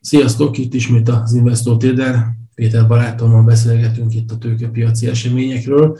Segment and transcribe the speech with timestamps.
[0.00, 2.26] Sziasztok, itt ismét az Investor Trader.
[2.54, 5.98] Péter barátommal beszélgetünk itt a tőkepiaci eseményekről,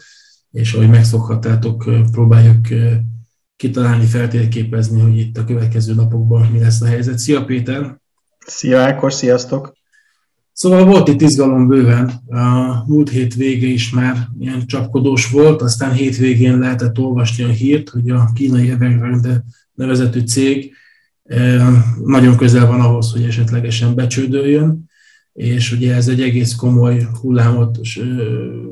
[0.50, 2.68] és ahogy megszokhattátok, próbáljuk
[3.56, 7.18] kitalálni, feltérképezni, hogy itt a következő napokban mi lesz a helyzet.
[7.18, 8.00] Szia Péter!
[8.46, 9.72] Szia Ákos, sziasztok!
[10.52, 12.06] Szóval volt itt izgalom bőven.
[12.28, 17.88] A múlt hét vége is már ilyen csapkodós volt, aztán hétvégén lehetett olvasni a hírt,
[17.88, 19.44] hogy a kínai Evergrande
[19.74, 20.74] nevezetű cég
[22.04, 24.90] nagyon közel van ahhoz, hogy esetlegesen becsődöljön,
[25.32, 27.78] és ugye ez egy egész komoly hullámot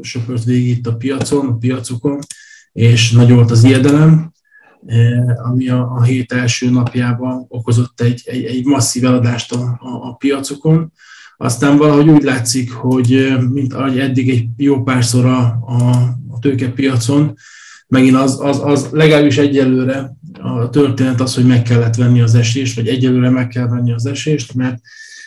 [0.00, 2.18] söpört végig itt a piacon, a piacokon,
[2.72, 4.32] és nagy volt az ijedelem,
[5.42, 10.14] ami a, a hét első napjában okozott egy, egy, egy masszív eladást a, a, a
[10.14, 10.92] piacokon.
[11.36, 15.90] Aztán valahogy úgy látszik, hogy mint ahogy eddig egy jó párszor a, a,
[16.28, 17.34] a tőkepiacon,
[17.88, 22.76] megint az, az, az legalábbis egyelőre a történet az, hogy meg kellett venni az esést,
[22.76, 24.80] vagy egyelőre meg kell venni az esést, mert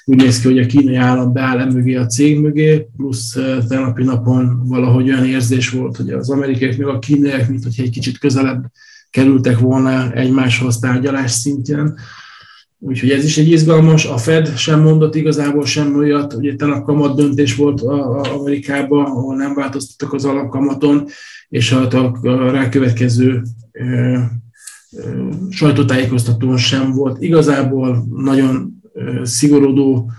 [0.05, 4.67] úgy néz ki, hogy a kínai állam beáll emögé a cég mögé, plusz tegnapi napon
[4.67, 8.71] valahogy olyan érzés volt, hogy az amerikaiak meg a kínaiak, mint hogy egy kicsit közelebb
[9.09, 11.93] kerültek volna egymáshoz tárgyalás szintjén.
[12.83, 14.05] Úgyhogy ez is egy izgalmas.
[14.05, 17.81] A Fed sem mondott igazából sem olyat, ugye a kamat döntés volt
[18.37, 21.07] Amerikában, ahol nem változtattak az alapkamaton,
[21.49, 21.87] és a,
[22.21, 23.41] a rákövetkező
[25.49, 27.21] sajtótájékoztatón sem volt.
[27.21, 28.81] Igazából nagyon
[29.23, 30.11] szigorodó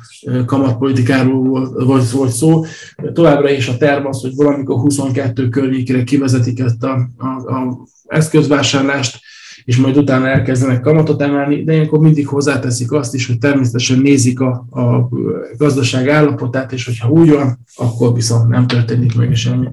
[0.46, 2.64] kamatpolitikáról volt, volt szó.
[3.12, 9.20] Továbbra is a terv az, hogy valamikor 22 környékére kivezetik ezt a, a, a eszközvásárlást,
[9.64, 14.41] és majd utána elkezdenek kamatot emelni, de ilyenkor mindig hozzáteszik azt is, hogy természetesen nézik
[14.41, 15.08] a, a
[15.56, 19.66] gazdaság állapotát, és hogyha úgy van, akkor viszont nem történik meg semmi.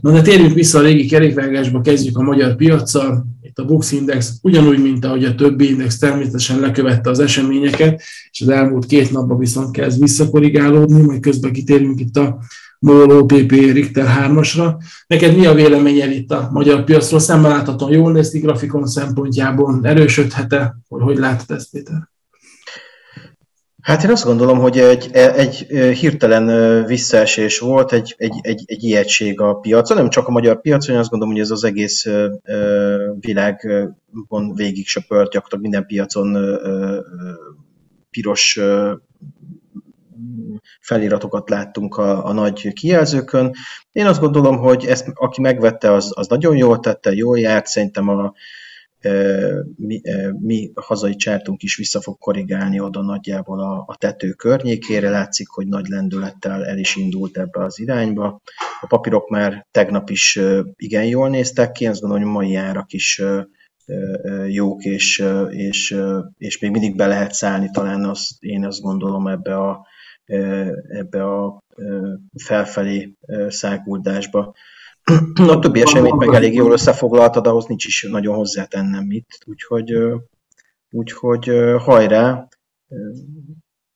[0.00, 3.26] Na de térjünk vissza a régi kerékvágásba, kezdjük a magyar piaccal.
[3.42, 8.40] Itt a Bux Index ugyanúgy, mint ahogy a többi index természetesen lekövette az eseményeket, és
[8.40, 12.38] az elmúlt két napban viszont kezd visszakorrigálódni, majd közben kitérünk itt a
[12.82, 14.74] MOL OTP Richter 3-asra.
[15.06, 17.20] Neked mi a véleményed itt a magyar piacról?
[17.20, 20.76] Szemben láthatóan jól néz ki grafikon szempontjából, erősödhet-e?
[20.88, 22.10] Hogy, hogy látod ezt, Péter?
[23.82, 25.54] Hát én azt gondolom, hogy egy, egy
[25.98, 30.94] hirtelen visszaesés volt, egy, egy, egy, egy ijegység a piacon, nem csak a magyar piacon,
[30.94, 32.06] én azt gondolom, hogy ez az egész
[33.20, 36.58] világon végig söpört, gyakorlatilag minden piacon
[38.10, 38.60] piros
[40.80, 43.54] feliratokat láttunk a, a nagy kijelzőkön.
[43.92, 48.08] Én azt gondolom, hogy ezt aki megvette, az, az nagyon jól tette, jól járt, szerintem
[48.08, 48.32] a,
[49.76, 50.00] mi,
[50.40, 55.10] mi hazai csártunk is vissza fog korrigálni oda nagyjából a, a tető környékére.
[55.10, 58.40] Látszik, hogy nagy lendülettel el is indult ebbe az irányba.
[58.80, 60.40] A papírok már tegnap is
[60.76, 63.22] igen jól néztek ki, azt gondolom, hogy mai árak is
[64.48, 65.96] jók, és, és,
[66.38, 69.86] és még mindig be lehet szállni, talán azt, én azt gondolom ebbe a
[70.88, 71.62] ebbe a
[72.44, 73.14] felfelé
[73.48, 74.54] száguldásba.
[75.48, 79.92] A többi eseményt meg elég jól összefoglaltad, ahhoz nincs is nagyon hozzátennem mit, úgyhogy,
[80.90, 82.48] úgyhogy hajrá!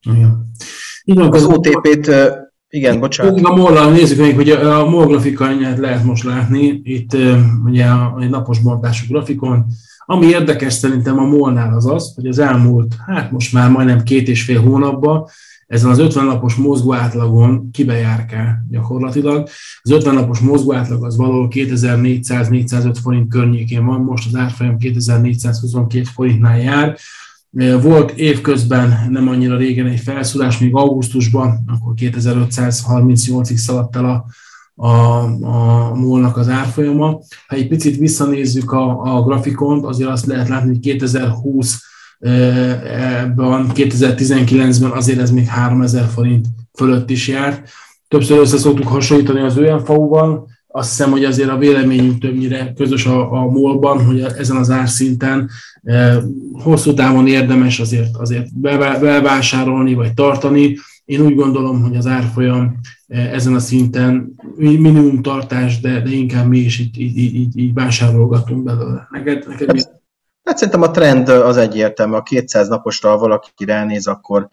[0.01, 1.31] Igen.
[1.31, 2.11] Az OTP-t,
[2.69, 3.39] igen, bocsánat.
[3.43, 7.13] A MOL, nézzük meg, hogy a MOL grafikanyát lehet most látni, itt
[7.65, 9.65] ugye a napos bontású grafikon,
[10.09, 14.27] ami érdekes szerintem a molnál az az, hogy az elmúlt, hát most már majdnem két
[14.27, 15.27] és fél hónapban
[15.67, 19.47] ezen az 50 napos mozgó átlagon kibejárkál gyakorlatilag.
[19.81, 26.03] Az 50 napos mozgó átlag az valahol 2400-405 forint környékén van, most az árfolyam 2422
[26.03, 26.97] forintnál jár.
[27.81, 34.25] Volt évközben nem annyira régen egy felszólás, még augusztusban, akkor 2538-ig szaladt el a,
[34.79, 34.87] a,
[35.45, 37.19] a molnak az árfolyama.
[37.47, 41.81] Ha egy picit visszanézzük a, a grafikont, azért azt lehet látni, hogy 2020
[42.19, 47.69] ebben 2019-ben azért ez még 3000 forint fölött is járt.
[48.07, 53.31] Többször össze szoktuk hasonlítani az ÖMFAU-val, azt hiszem, hogy azért a véleményünk többnyire közös a,
[53.31, 55.49] a MOL-ban, hogy ezen az árszinten
[55.83, 56.21] e,
[56.53, 58.59] hosszú távon érdemes azért, azért
[58.99, 60.77] bevásárolni vagy tartani.
[61.05, 66.57] Én úgy gondolom, hogy az árfolyam ezen a szinten minimum tartás, de, de inkább mi
[66.57, 69.07] is így, így, így, így vásárolgatunk belőle.
[69.11, 69.81] Neked, neked mi?
[70.43, 72.15] Hát szerintem a trend az egyértelmű.
[72.15, 74.47] A 200 naposra, ha valaki ránéz, akkor,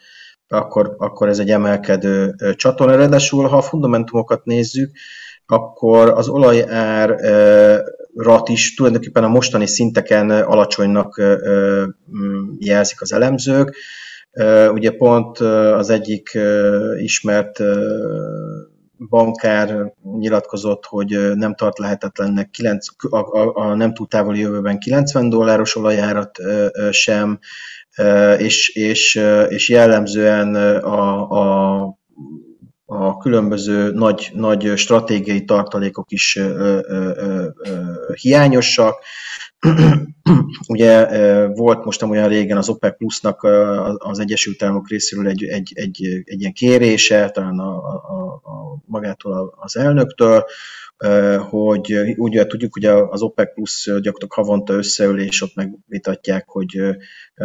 [0.48, 2.96] akkor, akkor ez egy emelkedő csatorna.
[2.96, 4.90] Ráadásul, ha a fundamentumokat nézzük,
[5.46, 7.16] akkor az olajár
[8.14, 11.22] rat is tulajdonképpen a mostani szinteken alacsonynak
[12.58, 13.76] jelzik az elemzők.
[14.72, 16.38] Ugye pont az egyik
[16.96, 17.62] ismert
[19.08, 25.28] bankár nyilatkozott, hogy nem tart lehetetlennek 9, a, a, a nem túl távoli jövőben 90
[25.28, 26.38] dolláros olajárat
[26.90, 27.38] sem,
[28.38, 31.98] és, és, és jellemzően a, a
[32.86, 37.46] a különböző nagy, nagy stratégiai tartalékok is ö, ö, ö,
[38.14, 39.04] hiányosak.
[40.68, 41.06] Ugye
[41.48, 43.42] volt most nem olyan régen az OPEC Plusnak
[43.98, 49.54] az Egyesült Államok részéről egy, egy, egy, egy ilyen kérése, talán a, a, a magától
[49.56, 50.44] az elnöktől,
[51.38, 56.80] hogy úgy tudjuk, hogy az OPEC plusz gyakorlatilag havonta összeül, és ott megvitatják, hogy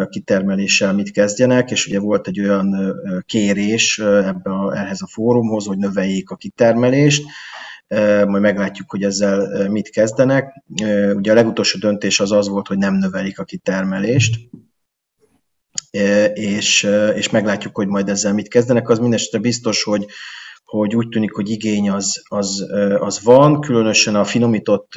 [0.10, 2.96] kitermeléssel mit kezdjenek, és ugye volt egy olyan
[3.26, 7.24] kérés ebbe a, ehhez a fórumhoz, hogy növeljék a kitermelést,
[8.28, 10.64] majd meglátjuk, hogy ezzel mit kezdenek.
[11.14, 14.40] Ugye a legutolsó döntés az az volt, hogy nem növelik a kitermelést,
[16.34, 18.90] és, és meglátjuk, hogy majd ezzel mit kezdenek.
[18.90, 20.06] Az mindesetre biztos, hogy
[20.70, 22.66] hogy úgy tűnik, hogy igény az, az,
[23.00, 24.94] az van, különösen a finomított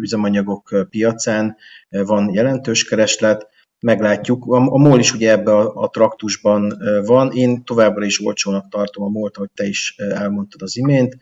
[0.00, 1.56] üzemanyagok piacán
[1.88, 3.46] van jelentős kereslet,
[3.80, 4.44] meglátjuk.
[4.46, 9.04] A, a MOL is ugye ebbe a, a traktusban van, én továbbra is olcsónak tartom
[9.04, 11.16] a MOL-t, ahogy te is elmondtad az imént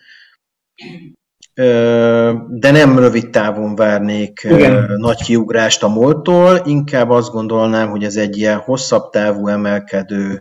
[2.48, 4.92] de nem rövid távon várnék Igen.
[4.96, 10.40] nagy kiugrást a moltól, inkább azt gondolnám, hogy ez egy ilyen hosszabb távú emelkedő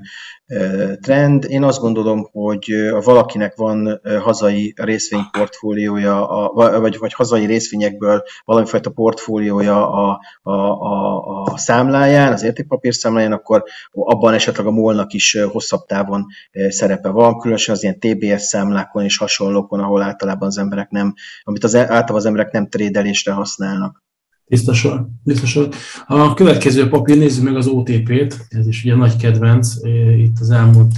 [1.02, 1.46] trend.
[1.50, 9.92] Én azt gondolom, hogy ha valakinek van hazai részvényportfóliója, vagy, vagy hazai részvényekből valamifajta portfóliója
[9.92, 15.86] a, a, a, a számláján, az értékpapír számláján, akkor abban esetleg a molnak is hosszabb
[15.86, 16.26] távon
[16.70, 21.14] szerepe van, különösen az ilyen TBS számlákon és hasonlókon, ahol általában az emberek nem,
[21.44, 24.04] amit az, általában az emberek nem trédelésre használnak.
[24.50, 25.70] Biztosan, biztosan.
[26.08, 29.74] A következő papír, nézzük meg az OTP-t, ez is ugye nagy kedvenc
[30.18, 30.96] itt az elmúlt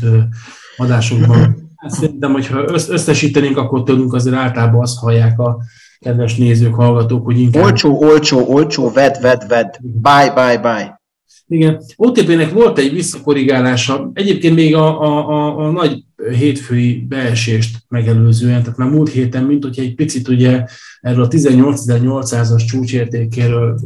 [0.78, 1.70] adásokban.
[1.76, 5.58] Hát szerintem, hogyha összesítenénk, akkor tudunk azért általában azt hallják a
[6.00, 7.64] kedves nézők, hallgatók, hogy inkább...
[7.64, 11.00] Olcsó, olcsó, olcsó, ved, ved, ved, buy, buy, buy.
[11.48, 11.82] Igen.
[11.96, 16.04] OTP-nek volt egy visszakorrigálása, egyébként még a, a, a, a nagy
[16.38, 20.66] hétfői beesést megelőzően, tehát már múlt héten, mint hogy egy picit ugye
[21.02, 23.80] erről a 18.800-as csúcsértékéről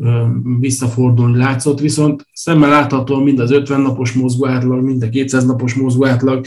[0.60, 6.46] visszafordulni látszott, viszont szemmel láthatóan mind az 50 napos mozgóátlag, mind a 200 napos mozgóátlag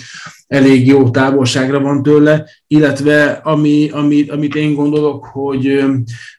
[0.48, 5.84] elég jó távolságra van tőle, illetve ami, amit, amit én gondolok, hogy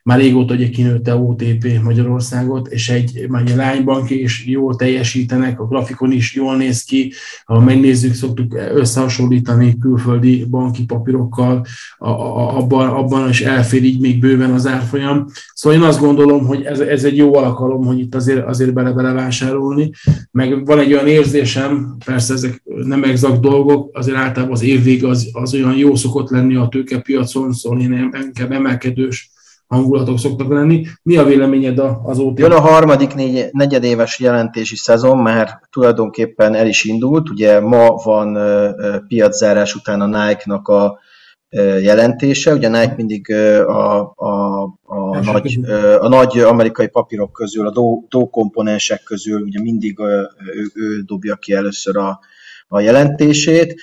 [0.02, 6.12] már régóta ugye kinőtte OTP Magyarországot, és egy, már lánybank is jól teljesítenek, a grafikon
[6.12, 7.12] is jól néz ki,
[7.44, 11.66] ha megnézzük, szoktuk összehasonlítani külföldi banki papírokkal,
[11.98, 15.26] abban, abban is elfér így még bőven az árfolyam.
[15.54, 19.12] Szóval én azt gondolom, hogy ez, ez egy jó alkalom, hogy itt azért, azért bele-bele
[19.12, 19.90] vásárolni,
[20.30, 25.28] meg van egy olyan érzésem, persze ezek nem exakt dolgok, azért általában az évvég az,
[25.32, 29.30] az olyan jó szokott lenni a tőkepiacon, szóval én inkább emelkedős
[29.70, 30.86] hangulatok szoktak lenni.
[31.02, 32.38] Mi a véleményed az OTP?
[32.38, 37.30] Jön a harmadik négy, negyedéves jelentési szezon, már tulajdonképpen el is indult.
[37.30, 38.38] Ugye ma van
[39.08, 40.98] piaczárás után a Nike-nak a
[41.80, 42.52] jelentése.
[42.52, 45.58] Ugye Nike mindig a, a, a, nagy,
[46.00, 51.36] a nagy amerikai papírok közül, a dó, dó komponensek közül ugye mindig ő, ő dobja
[51.36, 52.20] ki először a,
[52.68, 53.80] a jelentését,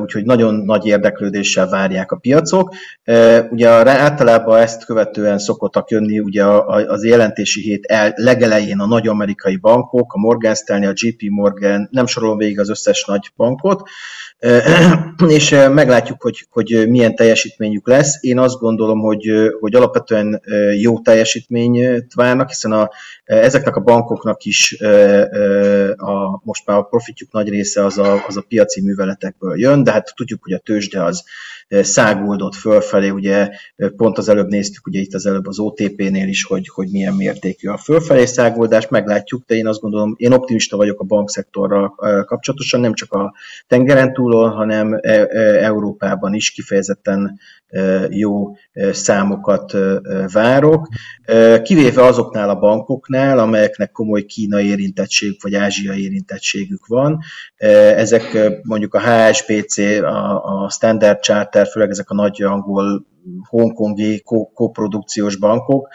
[0.00, 2.74] úgyhogy nagyon nagy érdeklődéssel várják a piacok.
[3.50, 6.44] Ugye általában ezt követően szokottak jönni ugye
[6.86, 11.88] az jelentési hét el, legelején a nagy amerikai bankok, a Morgan Stanley, a JP Morgan,
[11.90, 13.88] nem sorolom végig az összes nagy bankot,
[15.28, 18.16] és meglátjuk, hogy, hogy milyen teljesítményük lesz.
[18.20, 20.42] Én azt gondolom, hogy, hogy alapvetően
[20.80, 22.90] jó teljesítményt várnak, hiszen a,
[23.24, 24.80] ezeknek a bankoknak is
[25.96, 29.92] a, most már a profitjuk nagy része az a, az a piaci műveletekből jön, de
[29.92, 31.24] hát tudjuk, hogy a tőzsde az
[31.80, 33.48] száguldott fölfelé, ugye
[33.96, 37.68] pont az előbb néztük, ugye itt az előbb az OTP-nél is, hogy, hogy milyen mértékű
[37.68, 41.94] a fölfelé száguldás, meglátjuk, de én azt gondolom, én optimista vagyok a bankszektorral
[42.26, 43.34] kapcsolatosan, nem csak a
[43.66, 44.98] tengeren túlon, hanem
[45.60, 47.40] Európában is kifejezetten
[48.08, 48.56] jó
[48.92, 49.76] számokat
[50.32, 50.88] várok,
[51.62, 57.18] kivéve azoknál a bankoknál, amelyeknek komoly kínai érintettség vagy ázsiai érintettségük van.
[57.96, 59.78] Ezek mondjuk a HSBC,
[60.42, 63.06] a Standard Charter, főleg ezek a nagy angol
[63.48, 64.22] hongkongi
[64.54, 65.88] koprodukciós bankok,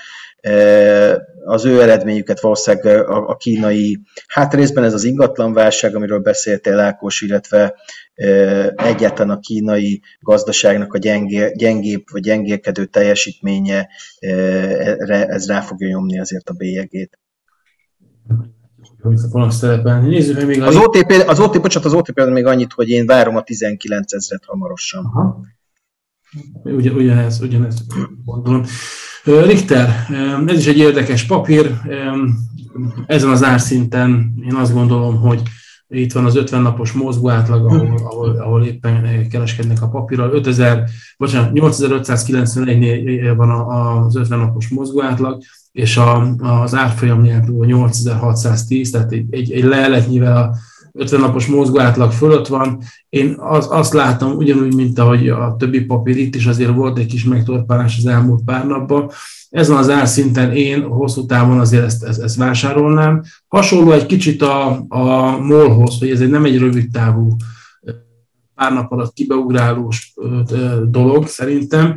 [1.46, 7.76] az ő eredményüket valószínűleg a, kínai, hát részben ez az ingatlanválság, amiről beszéltél Ákos, illetve
[8.76, 13.88] egyáltalán a kínai gazdaságnak a gyengé, gyengébb vagy gyengélkedő teljesítménye,
[15.08, 17.20] ez rá fogja nyomni azért a bélyegét.
[20.02, 23.42] Nézzük még az OTP, az OTP, bocsánat, az OTP még annyit, hogy én várom a
[23.42, 25.06] 19 ezret hamarosan.
[25.06, 25.42] Aha.
[26.64, 27.86] Ugyan, ugyanez, ugyanez
[28.26, 28.64] gondolom.
[29.24, 29.90] Richter,
[30.48, 31.72] ez is egy érdekes papír.
[33.06, 35.42] ezen az árszinten én azt gondolom, hogy
[35.90, 40.34] itt van az 50 napos mozgó átlag, ahol, ahol, ahol éppen kereskednek a papírral.
[40.34, 40.84] 5000,
[41.18, 45.42] bocsánat, 8591-nél van az 50 napos mozgó átlag,
[45.78, 50.56] és a, az árfolyam nélkül 8610, tehát egy, egy, egy leletnyivel a
[50.92, 52.80] 50 napos mozgó átlag fölött van.
[53.10, 57.06] Én az, azt látom, ugyanúgy, mint ahogy a többi papír, itt is azért volt egy
[57.06, 59.12] kis megtorpálás az elmúlt pár napban.
[59.50, 63.24] Ezen az árszinten én hosszú távon azért ezt, ezt, ezt vásárolnám.
[63.48, 67.36] Hasonló egy kicsit a, a molhoz, hogy ez egy nem egy rövid távú
[68.56, 70.14] pár nap alatt kibeugrálós
[70.84, 71.96] dolog szerintem.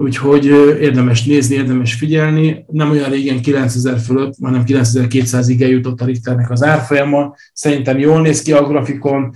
[0.00, 0.44] Úgyhogy
[0.80, 2.64] érdemes nézni, érdemes figyelni.
[2.68, 7.34] Nem olyan régen 9000 fölött, hanem 9200-ig eljutott a Richternek az árfolyama.
[7.52, 9.32] Szerintem jól néz ki a grafikon.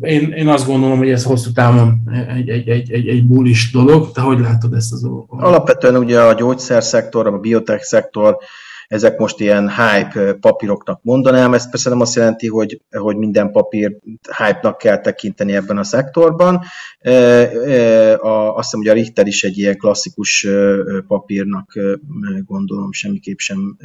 [0.00, 4.12] Én, én azt gondolom, hogy ez hosszú távon egy, egy, egy, egy, egy bullish dolog.
[4.12, 5.42] Te hogy látod ezt az dolgot?
[5.42, 8.38] Alapvetően ugye a gyógyszerszektor, a biotech szektor
[8.88, 13.96] ezek most ilyen hype papíroknak mondanám, ez persze nem azt jelenti, hogy, hogy minden papír
[14.36, 16.54] hype-nak kell tekinteni ebben a szektorban.
[18.20, 20.46] Azt hiszem, hogy a Richter is egy ilyen klasszikus
[21.08, 21.72] papírnak
[22.46, 23.76] gondolom, semmiképp sem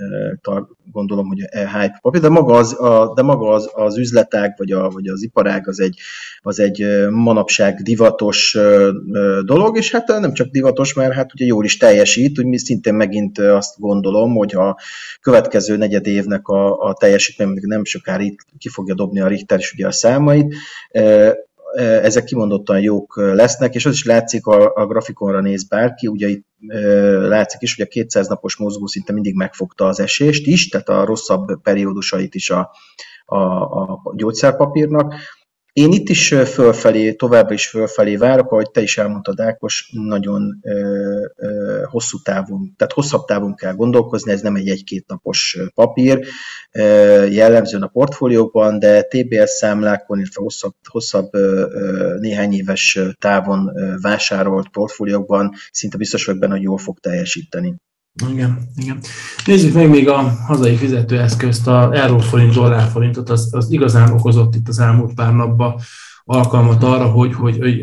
[0.91, 4.89] gondolom, hogy hype papír, de maga az, a, de maga az, az üzletág, vagy, a,
[4.89, 6.00] vagy az iparág az egy,
[6.41, 8.58] az egy manapság divatos
[9.46, 13.39] dolog, és hát nem csak divatos, mert hát ugye jól is teljesít, úgy szintén megint
[13.39, 14.77] azt gondolom, hogy ha
[15.22, 19.74] következő negyed évnek a, a teljesítmény, nem sokára itt ki fogja dobni a Richter is
[19.74, 20.55] ugye a számait,
[21.77, 26.46] ezek kimondottan jók lesznek, és az is látszik, a, a grafikonra néz bárki, ugye itt
[27.27, 31.05] látszik is, hogy a 200 napos mozgó szinte mindig megfogta az esést is, tehát a
[31.05, 32.72] rosszabb periódusait is a,
[33.25, 35.13] a, a gyógyszerpapírnak.
[35.74, 40.72] Én itt is fölfelé, továbbra is fölfelé várok, ahogy te is elmondtad, Ákos, nagyon ö,
[41.36, 46.26] ö, hosszú távon, tehát hosszabb távon kell gondolkozni, ez nem egy egy-két napos papír,
[46.72, 46.82] ö,
[47.26, 53.72] jellemzően a portfólióban, de TBS számlákon, illetve hosszabb, hosszabb ö, néhány éves távon
[54.02, 57.76] vásárolt portfóliókban szinte biztos vagyok benne, hogy jól fog teljesíteni.
[58.30, 59.00] Igen, igen.
[59.46, 64.80] Nézzük meg még a hazai fizetőeszközt, a euróforint, dollárforintot, az, az igazán okozott itt az
[64.80, 65.80] elmúlt pár napban
[66.25, 67.82] alkalmat arra, hogy, hogy, hogy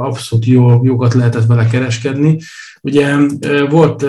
[0.00, 2.38] abszolút jó, jókat lehetett vele kereskedni.
[2.80, 3.16] Ugye
[3.70, 4.02] volt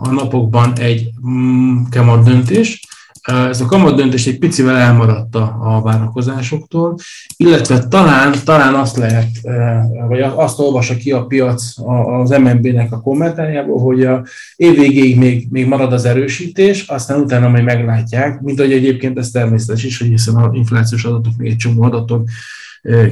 [0.00, 2.86] a napokban egy mm, kemat döntés,
[3.26, 6.94] ez a kamat döntés egy picivel elmaradt a várakozásoktól,
[7.36, 9.28] illetve talán, talán azt lehet,
[10.08, 11.72] vagy azt olvassa ki a piac
[12.22, 14.24] az MNB-nek a kommentárjából, hogy a
[14.56, 19.84] évvégéig még, még marad az erősítés, aztán utána majd meglátják, mint hogy egyébként ez természetes
[19.84, 22.24] is, hogy hiszen az inflációs adatok még egy csomó adaton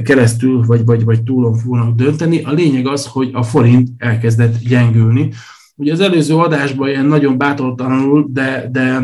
[0.03, 2.41] keresztül vagy, vagy, vagy túlon fognak dönteni.
[2.43, 5.29] A lényeg az, hogy a forint elkezdett gyengülni.
[5.75, 9.01] Ugye az előző adásban ilyen nagyon bátortalanul, de, de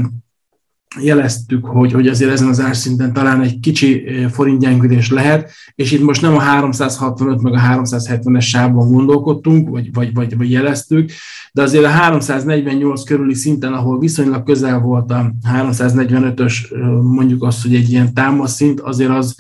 [1.00, 6.22] jeleztük, hogy, hogy azért ezen az árszinten talán egy kicsi forintgyengülés lehet, és itt most
[6.22, 11.12] nem a 365 meg a 370-es sávban gondolkodtunk, vagy, vagy, vagy, vagy jeleztük,
[11.52, 16.54] de azért a 348 körüli szinten, ahol viszonylag közel volt a 345-ös,
[17.02, 19.36] mondjuk azt, hogy egy ilyen támaszszint, azért az,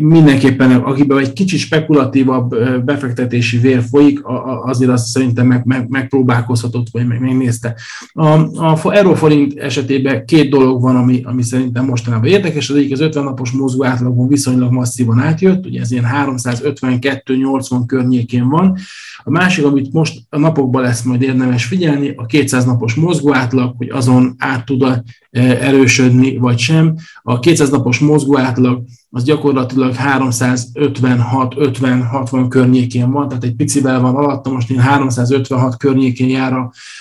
[0.00, 4.20] mindenképpen, akiben egy kicsit spekulatívabb befektetési vér folyik,
[4.64, 7.74] azért azt szerintem meg, meg, megpróbálkozhatott, vagy meg, megnézte.
[8.12, 8.26] A,
[8.72, 12.70] a Euroforint esetében két dolog van, ami, ami szerintem mostanában érdekes.
[12.70, 18.48] Az egyik az 50 napos mozgó átlagon viszonylag masszívan átjött, ugye ez ilyen 352-80 környékén
[18.48, 18.76] van.
[19.24, 23.74] A másik, amit most a napokban lesz majd érdemes figyelni, a 200 napos mozgó átlag,
[23.76, 26.94] hogy azon át tud erősödni, vagy sem.
[27.22, 28.82] A 200 napos mozgó átlag
[29.16, 36.54] az gyakorlatilag 356-50-60 környékén van, tehát egy picivel van alatta, most én 356 környékén jár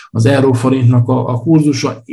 [0.09, 2.03] az euróforintnak a, a kurzusa.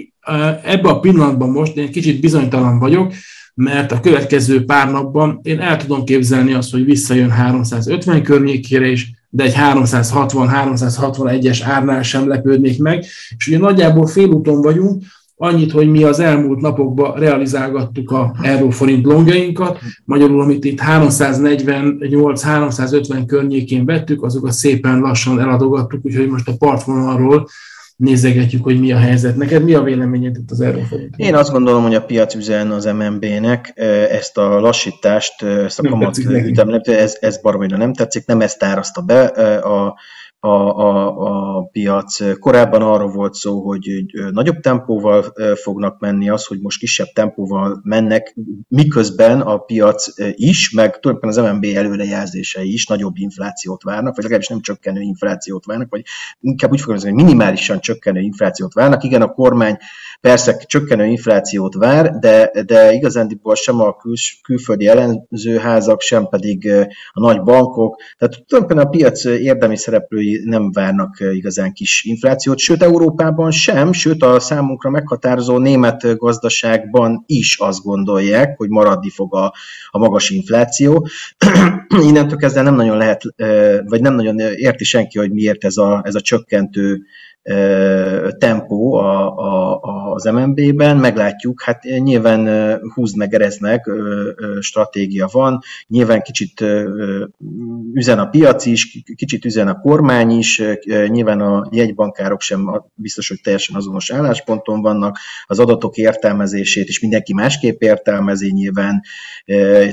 [0.64, 3.12] Ebben a pillanatban most én kicsit bizonytalan vagyok,
[3.54, 9.11] mert a következő pár napban én el tudom képzelni azt, hogy visszajön 350 környékére is,
[9.28, 13.04] de egy 360-361-es árnál sem lepődnék meg,
[13.37, 15.02] és ugye nagyjából félúton vagyunk,
[15.45, 23.85] Annyit, hogy mi az elmúlt napokban realizálgattuk a euróforint longjainkat, magyarul, amit itt 348-350 környékén
[23.85, 27.49] vettük, azokat szépen lassan eladogattuk, úgyhogy most a partvonalról
[27.97, 29.37] nézegetjük, hogy mi a helyzet.
[29.37, 31.15] Neked mi a véleményed itt az euróforint?
[31.17, 33.73] Én azt gondolom, hogy a piac üzen az MNB-nek
[34.11, 39.01] ezt a lassítást, ezt a kamat ütemlet, ez, ez baromira nem tetszik, nem ezt áraszta
[39.01, 39.25] be.
[39.57, 39.99] A
[40.45, 42.39] a, a, a piac.
[42.39, 48.37] Korábban arról volt szó, hogy nagyobb tempóval fognak menni, az, hogy most kisebb tempóval mennek,
[48.69, 54.49] miközben a piac is, meg tulajdonképpen az MNB előrejelzései is nagyobb inflációt várnak, vagy legalábbis
[54.49, 56.03] nem csökkenő inflációt várnak, vagy
[56.41, 59.05] inkább úgy fogalmazni, hogy minimálisan csökkenő inflációt várnak.
[59.05, 59.77] Igen, a kormány
[60.21, 66.71] persze csökkenő inflációt vár, de, de igazándiból sem a kül, külföldi ellenzőházak, sem pedig
[67.13, 72.83] a nagy bankok, tehát tulajdonképpen a piac érdemi szereplői nem várnak igazán kis inflációt, sőt
[72.83, 79.53] Európában sem, sőt a számunkra meghatározó német gazdaságban is azt gondolják, hogy maradni fog a,
[79.91, 81.09] a magas infláció.
[82.09, 83.23] Innentől kezdve nem nagyon lehet,
[83.85, 87.03] vagy nem nagyon érti senki, hogy miért ez a, ez a csökkentő
[88.39, 89.81] tempó a, a,
[90.13, 92.49] az MNB-ben, meglátjuk, hát nyilván
[92.95, 93.91] húz meg ereznek,
[94.61, 96.65] stratégia van, nyilván kicsit
[97.93, 100.63] üzen a piac is, kicsit üzen a kormány is,
[101.07, 107.35] nyilván a jegybankárok sem biztos, hogy teljesen azonos állásponton vannak, az adatok értelmezését is mindenki
[107.35, 109.03] másképp értelmezi nyilván,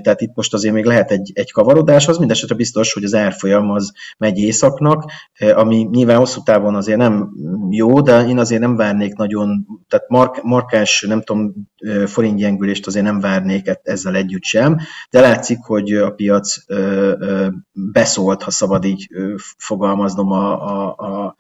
[0.02, 3.70] tehát itt most azért még lehet egy, egy kavarodás, az mindesetre biztos, hogy az árfolyam
[3.70, 5.12] az megy északnak,
[5.54, 7.38] ami nyilván hosszú távon azért nem
[7.70, 11.54] jó, de én azért nem várnék nagyon, tehát mark, markás, nem tudom,
[12.06, 14.78] forintgyengülést azért nem várnék e-, ezzel együtt sem,
[15.10, 16.56] de látszik, hogy a piac
[17.72, 19.08] beszólt, ha szabad így
[19.58, 21.36] fogalmaznom a, a, a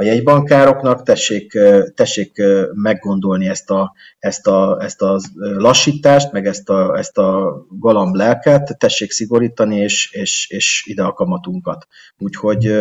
[0.00, 1.58] a jegybankároknak, tessék,
[1.94, 8.14] tessék meggondolni ezt a, ezt, a, ezt a lassítást, meg ezt a, ezt a galamb
[8.14, 11.86] lelket, tessék szigorítani, és, és, és ide a kamatunkat.
[12.18, 12.72] Úgyhogy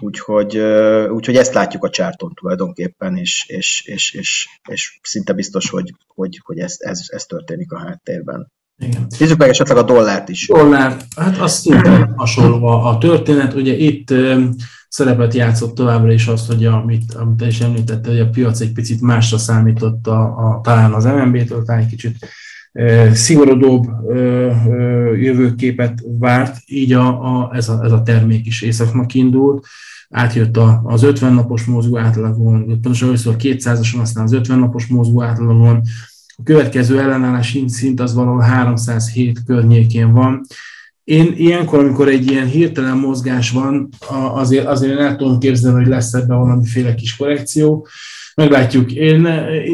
[0.00, 0.56] Úgyhogy,
[1.10, 6.40] úgyhogy ezt látjuk a csárton tulajdonképpen, és, és, és, és, és szinte biztos, hogy, hogy,
[6.44, 8.52] hogy ez, ez, ez történik a háttérben.
[8.78, 9.06] Igen.
[9.18, 10.46] Nézzük meg esetleg a dollárt is.
[10.46, 13.54] Dollár, hát az szinte hasonló a történet.
[13.54, 14.14] Ugye itt
[14.88, 19.00] szerepet játszott továbbra is az, hogy amit, amit is említette, hogy a piac egy picit
[19.00, 22.16] másra számított a, a talán az MNB-től, talán egy kicsit
[23.12, 23.86] szigorodóbb
[25.16, 29.66] jövőképet várt, így a, a, ez, a, ez a termék is északnak indult.
[30.10, 35.22] Átjött a, az 50 napos mozgó átlagon, pontosan először 200-ason, aztán az 50 napos mozgó
[35.22, 35.80] átlagon,
[36.40, 40.40] a következő ellenállás szint az valahol 307 környékén van.
[41.04, 43.88] Én ilyenkor, amikor egy ilyen hirtelen mozgás van,
[44.34, 47.86] azért, azért el tudom képzelni, hogy lesz ebben valamiféle kis korrekció,
[48.40, 48.92] Meglátjuk.
[48.92, 49.26] Én,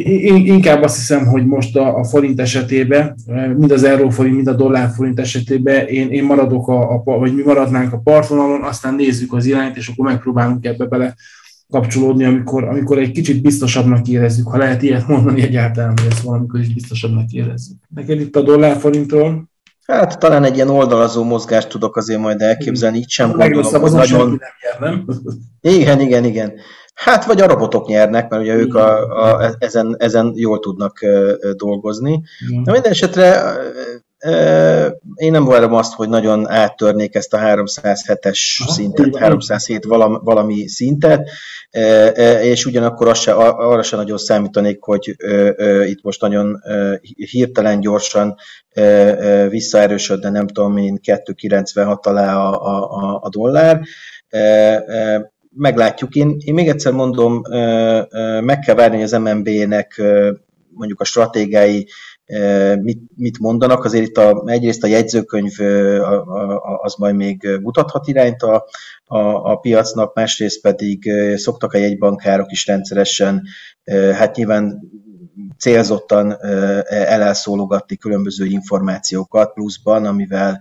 [0.04, 3.14] én inkább azt hiszem, hogy most a, a forint esetében,
[3.56, 7.92] mind az euróforint, mind a dollárforint esetében én, én maradok, a, a, vagy mi maradnánk
[7.92, 11.14] a partvonalon, aztán nézzük az irányt, és akkor megpróbálunk ebbe bele
[11.70, 16.60] kapcsolódni, amikor, amikor egy kicsit biztosabbnak érezzük, ha lehet ilyet mondani egyáltalán, hogy ezt valamikor
[16.60, 17.76] is biztosabbnak érezzük.
[17.94, 19.48] Neked itt a dollárforintról?
[19.86, 24.40] Hát talán egy ilyen oldalazó mozgást tudok azért majd elképzelni, így sem gondolom, hogy nagyon...
[24.78, 25.06] Nem nem?
[25.60, 26.52] Igen, igen, igen.
[26.94, 30.98] Hát, vagy a robotok nyernek, mert ugye ők a, a, ezen, ezen jól tudnak
[31.56, 32.22] dolgozni.
[32.54, 32.62] Mm.
[32.62, 33.42] De minden esetre
[35.14, 40.68] én nem várom azt, hogy nagyon áttörnék ezt a 307-es Aha, szintet, 307 valami, valami
[40.68, 41.30] szintet,
[42.42, 45.16] és ugyanakkor se, arra sem nagyon számítanék, hogy
[45.86, 46.62] itt most nagyon
[47.30, 48.34] hirtelen, gyorsan
[49.48, 53.80] visszaerősödne, nem tudom én, 2,96 alá a, a, a dollár
[55.56, 56.14] meglátjuk.
[56.14, 57.42] Én, én még egyszer mondom,
[58.40, 60.02] meg kell várni, hogy az MNB-nek
[60.68, 61.88] mondjuk a stratégiai
[62.80, 63.84] mit, mit mondanak.
[63.84, 65.52] Azért itt a, egyrészt a jegyzőkönyv
[66.82, 68.64] az majd még mutathat irányt a,
[69.04, 69.18] a,
[69.50, 73.42] a piacnak, másrészt pedig szoktak a jegybankárok is rendszeresen,
[74.12, 74.80] hát nyilván
[75.58, 76.36] célzottan
[76.88, 80.60] elelszólogatni különböző információkat pluszban, amivel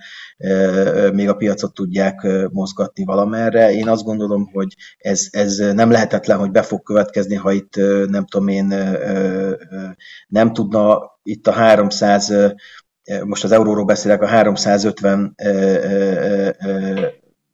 [1.13, 3.73] még a piacot tudják mozgatni valamerre.
[3.73, 7.75] Én azt gondolom, hogy ez, ez nem lehetetlen, hogy be fog következni, ha itt
[8.07, 8.65] nem tudom én
[10.27, 12.33] nem tudna itt a 300
[13.23, 15.35] most az euróról beszélek, a 350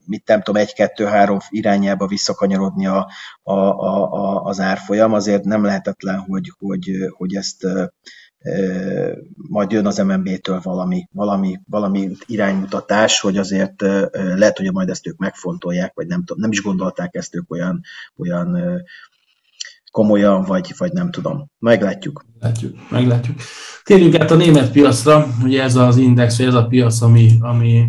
[0.05, 3.09] mit nem tudom, egy-kettő-három irányába visszakanyarodni a,
[3.43, 7.67] a, a, az árfolyam, azért nem lehetetlen, hogy, hogy, hogy ezt
[9.35, 13.81] majd jön az MNB-től valami, valami, valami iránymutatás, hogy azért
[14.11, 17.81] lehet, hogy majd ezt ők megfontolják, vagy nem nem is gondolták ezt ők olyan,
[18.17, 18.81] olyan
[19.91, 21.47] komolyan, vagy, vagy nem tudom.
[21.59, 22.25] Meglátjuk.
[22.39, 23.37] Meglátjuk, meglátjuk.
[23.83, 27.87] Térjünk át a német piacra, ugye ez az index, ez a piac, ami, ami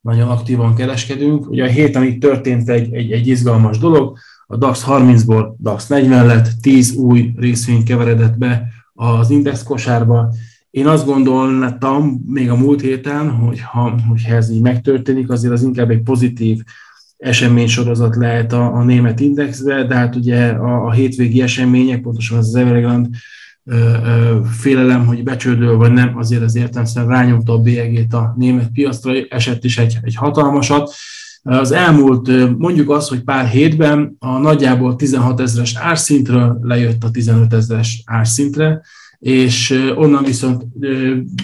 [0.00, 1.50] nagyon aktívan kereskedünk.
[1.50, 6.26] Ugye a héten itt történt egy, egy, egy izgalmas dolog, a DAX 30-ból DAX 40
[6.26, 10.32] lett, 10 új részvény keveredett be az index kosárba.
[10.70, 15.62] Én azt gondoltam még a múlt héten, hogy ha, hogyha ez így megtörténik, azért az
[15.62, 16.62] inkább egy pozitív
[17.16, 22.54] eseménysorozat lehet a, a német indexbe, de hát ugye a, a hétvégi események, pontosan az
[22.54, 23.08] Evergrande
[24.50, 29.64] félelem, hogy becsődöl vagy nem, azért az értelmszerűen rányomta a bélyegét a német piacra, esett
[29.64, 30.94] is egy, egy hatalmasat.
[31.42, 37.52] Az elmúlt, mondjuk az, hogy pár hétben a nagyjából 16 ezeres árszintről lejött a 15
[37.52, 38.80] ezeres árszintre,
[39.18, 40.64] és onnan viszont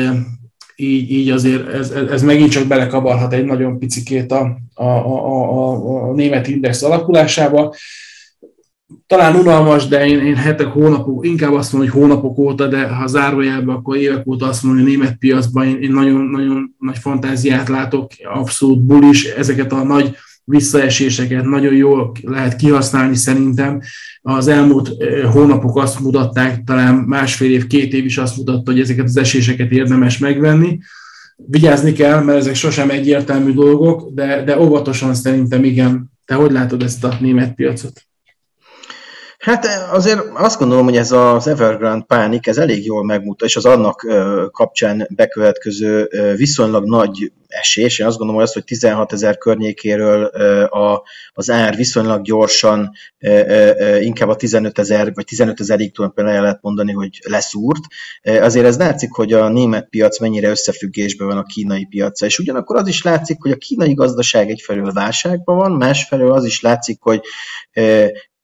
[0.81, 6.09] így, így azért ez, ez megint csak belekabarhat egy nagyon picikét a, a, a, a,
[6.11, 7.75] a német index alakulásába.
[9.07, 13.07] Talán unalmas, de én, én hetek, hónapok, inkább azt mondom, hogy hónapok óta, de ha
[13.07, 16.99] zárójelben, akkor évek óta azt mondom, hogy a német piacban én, én nagyon, nagyon nagy
[16.99, 20.17] fantáziát látok, abszolút bulis, ezeket a nagy
[20.49, 23.81] visszaeséseket nagyon jól lehet kihasználni szerintem.
[24.23, 24.91] Az elmúlt
[25.33, 29.71] hónapok azt mutatták, talán másfél év, két év is azt mutatta, hogy ezeket az eséseket
[29.71, 30.79] érdemes megvenni.
[31.37, 36.11] Vigyázni kell, mert ezek sosem egyértelmű dolgok, de, de óvatosan szerintem igen.
[36.25, 38.08] Te hogy látod ezt a német piacot?
[39.49, 43.65] Hát azért azt gondolom, hogy ez az Evergrande pánik, ez elég jól megmutatja, és az
[43.65, 44.07] annak
[44.53, 50.25] kapcsán bekövetkező viszonylag nagy esés, én azt gondolom, hogy az, hogy 16 ezer környékéről
[50.65, 52.91] a, az ár viszonylag gyorsan,
[54.01, 57.83] inkább a 15 ezer, vagy 15 ezerig tulajdonképpen el lehet mondani, hogy leszúrt,
[58.23, 62.77] azért ez látszik, hogy a német piac mennyire összefüggésben van a kínai piaca, és ugyanakkor
[62.77, 67.21] az is látszik, hogy a kínai gazdaság egyfelől válságban van, másfelől az is látszik, hogy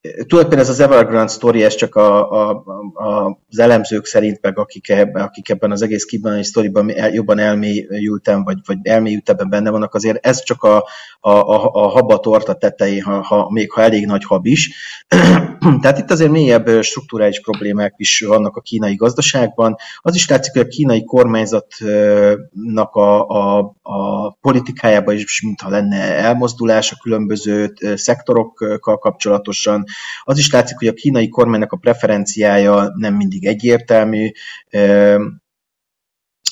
[0.05, 2.63] tulajdonképpen ez az Evergrande story, ez csak a, a,
[2.95, 7.39] a, az elemzők szerint, meg akik, ebben, akik ebben az egész kibani sztoriban el, jobban
[7.39, 10.77] elmélyültem, vagy, vagy elmélyültebben benne vannak, azért ez csak a,
[11.21, 14.75] a, a, a haba torta tetején, ha, ha, még ha elég nagy hab is.
[15.81, 19.77] Tehát itt azért mélyebb struktúrális problémák is vannak a kínai gazdaságban.
[19.99, 26.93] Az is látszik, hogy a kínai kormányzatnak a, a, a politikájában is mintha lenne elmozdulás
[26.93, 29.85] a különböző szektorokkal kapcsolatosan.
[30.23, 34.31] Az is látszik, hogy a kínai kormánynak a preferenciája nem mindig egyértelmű.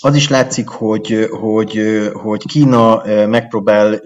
[0.01, 4.01] Az is látszik, hogy, hogy, hogy Kína megpróbál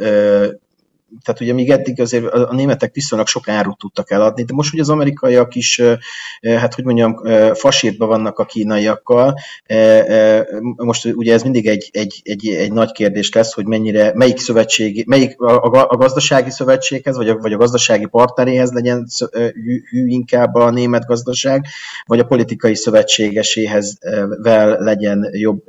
[1.24, 4.80] tehát ugye még eddig azért a németek viszonylag sok árut tudtak eladni, de most hogy
[4.80, 5.82] az amerikaiak is,
[6.40, 7.16] hát hogy mondjam,
[7.54, 9.34] fasírba vannak a kínaiakkal,
[10.76, 15.06] most ugye ez mindig egy, egy, egy, egy nagy kérdés lesz, hogy mennyire, melyik szövetség,
[15.06, 19.06] melyik a, a gazdasági szövetséghez, vagy a, vagy a gazdasági partneréhez legyen
[19.52, 21.66] hű, hű inkább a német gazdaság,
[22.06, 23.98] vagy a politikai szövetségeséhez
[24.42, 25.62] vel legyen jobb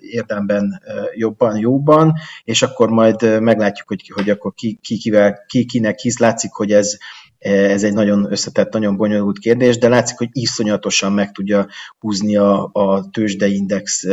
[0.00, 0.82] érdemben
[1.14, 6.18] jobban, jobban, és akkor majd meglátjuk, hogy, hogy akkor ki, ki, kivel, ki kinek hisz.
[6.18, 6.96] Látszik, hogy ez,
[7.38, 11.68] ez egy nagyon összetett, nagyon bonyolult kérdés, de látszik, hogy iszonyatosan meg tudja
[11.98, 14.04] húzni a, a tőzsdeindex,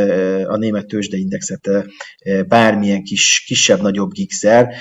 [0.47, 1.69] a német tőzsdeindexet
[2.47, 4.73] bármilyen kis, kisebb-nagyobb gigszer.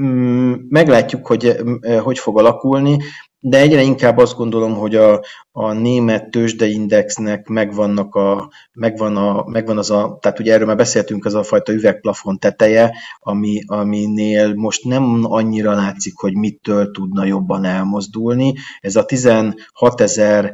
[0.00, 1.56] Mm, meglátjuk, hogy
[2.02, 2.98] hogy fog alakulni
[3.46, 9.78] de egyre inkább azt gondolom, hogy a, a német tőzsdeindexnek megvannak a, megvan, a, megvan
[9.78, 14.84] az a, tehát ugye erről már beszéltünk, az a fajta üvegplafon teteje, ami, aminél most
[14.84, 18.54] nem annyira látszik, hogy mitől tudna jobban elmozdulni.
[18.80, 20.52] Ez a 16 ezer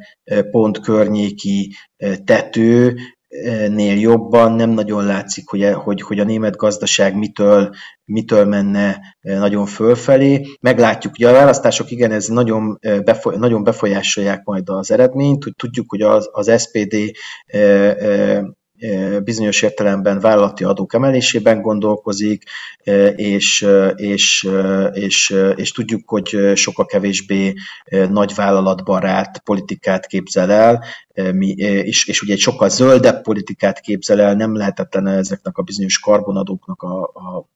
[0.51, 1.75] pont környéki
[2.25, 2.97] tető,
[3.69, 4.53] nél jobban.
[4.53, 7.71] Nem nagyon látszik, hogy, hogy, hogy a német gazdaság mitől,
[8.05, 10.47] mitől menne nagyon fölfelé.
[10.61, 15.91] Meglátjuk, ugye a választások igen, ez nagyon, befoly, nagyon befolyásolják majd az eredményt, hogy tudjuk,
[15.91, 16.97] hogy az, az SPD
[19.25, 22.43] bizonyos értelemben vállalati adók emelésében gondolkozik,
[23.17, 23.67] és,
[23.97, 24.49] és,
[24.93, 27.55] és, és tudjuk, hogy sokkal kevésbé
[27.91, 30.85] nagyvállalatbarát politikát képzel el,
[31.55, 36.83] és, és ugye egy sokkal zöldebb politikát képzel el, nem lehetetlen ezeknek a bizonyos karbonadóknak
[36.83, 37.49] a, a,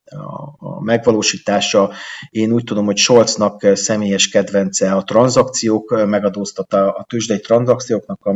[0.59, 1.93] a, megvalósítása.
[2.31, 8.33] Én úgy tudom, hogy Scholznak személyes kedvence a tranzakciók megadóztata, a tőzsdei tranzakcióknak a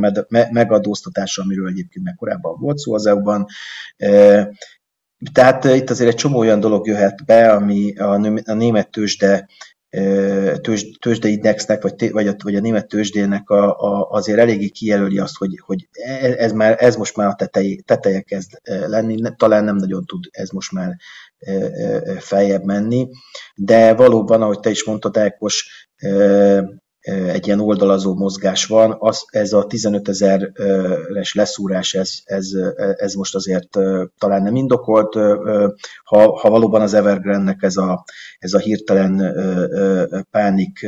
[0.51, 3.47] megadóztatása, amiről egyébként meg korábban volt szó az EU-ban.
[5.33, 7.97] Tehát itt azért egy csomó olyan dolog jöhet be, ami
[8.45, 9.49] a német tőzsde
[10.61, 15.37] tőzs, tőzsdeindexnek, vagy, vagy, a, vagy a német tőzsdének a, a, azért eléggé kijelöli azt,
[15.37, 19.77] hogy, hogy e, ez, már, ez most már a tetej, teteje kezd lenni, talán nem
[19.77, 20.97] nagyon tud ez most már
[22.19, 23.09] feljebb menni,
[23.55, 25.89] de valóban, ahogy te is mondtad, Ákos,
[27.09, 32.51] egy ilyen oldalazó mozgás van, az, ez a 15 ezeres leszúrás, ez, ez,
[32.97, 33.79] ez most azért
[34.19, 35.15] talán nem indokolt,
[36.05, 38.05] ha, ha valóban az Evergrande-nek ez a,
[38.39, 39.35] ez a hirtelen
[40.31, 40.87] pánik,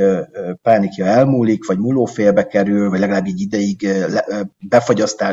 [0.63, 3.89] pánikja elmúlik, vagy múlófélbe kerül, vagy legalább így ideig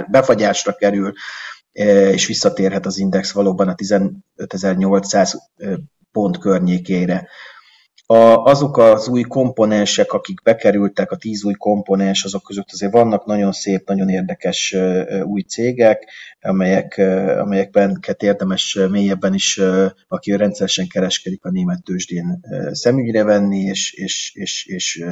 [0.08, 1.14] befagyásra kerül,
[2.12, 5.34] és visszatérhet az index valóban a 15.800
[6.12, 7.28] pont környékére
[8.10, 13.26] a, azok az új komponensek, akik bekerültek, a tíz új komponens, azok között azért vannak
[13.26, 14.76] nagyon szép, nagyon érdekes
[15.24, 16.10] új cégek,
[16.42, 16.98] amelyek,
[17.38, 19.62] amelyekben érdemes mélyebben is,
[20.08, 22.40] aki rendszeresen kereskedik a német tőzsdén
[22.72, 25.06] szemügyre venni, és, és, és, és,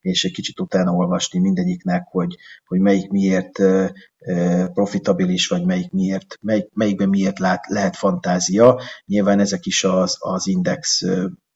[0.00, 3.58] és egy kicsit utána olvasni mindegyiknek, hogy, hogy melyik miért
[4.72, 8.80] profitabilis, vagy melyik miért, melyik, melyikben miért lát, lehet fantázia.
[9.06, 11.04] Nyilván ezek is az, az index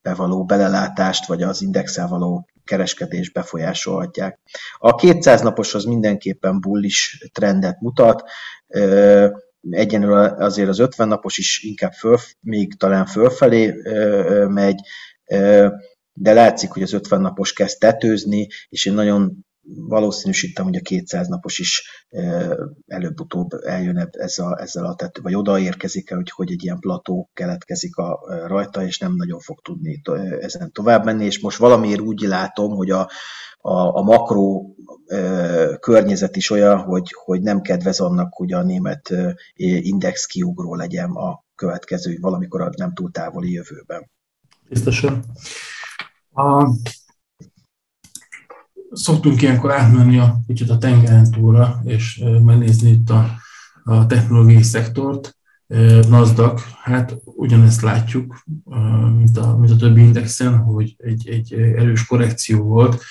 [0.02, 4.38] bevaló belelátást, vagy az indexel való kereskedés befolyásolhatják.
[4.78, 8.22] A 200 naposhoz mindenképpen bullish trendet mutat,
[9.70, 13.74] egyenlően azért az 50 napos is inkább föl, még talán fölfelé
[14.48, 14.80] megy,
[16.14, 21.28] de látszik, hogy az 50 napos kezd tetőzni, és én nagyon valószínűsítem, hogy a 200
[21.28, 22.04] napos is
[22.86, 27.96] előbb-utóbb eljön ezzel, ezzel a tető, vagy odaérkezik el, hogy, hogy egy ilyen plató keletkezik
[27.96, 30.00] a, rajta, és nem nagyon fog tudni
[30.40, 33.00] ezen tovább menni, és most valamiért úgy látom, hogy a,
[33.58, 34.76] a, a makró
[35.80, 39.14] környezet is olyan, hogy, hogy nem kedvez annak, hogy a német
[39.54, 44.10] index kiugró legyen a következő, valamikor a nem túl távoli jövőben.
[44.68, 45.24] Biztosan.
[46.32, 46.68] A,
[48.92, 53.30] szoktunk ilyenkor átmenni a kicsit a tengeren túlra, és megnézni itt a,
[53.84, 55.36] a technológiai szektort.
[56.08, 58.42] NASDAQ, hát ugyanezt látjuk,
[59.16, 63.02] mint a, mint a többi indexen, hogy egy, egy erős korrekció volt,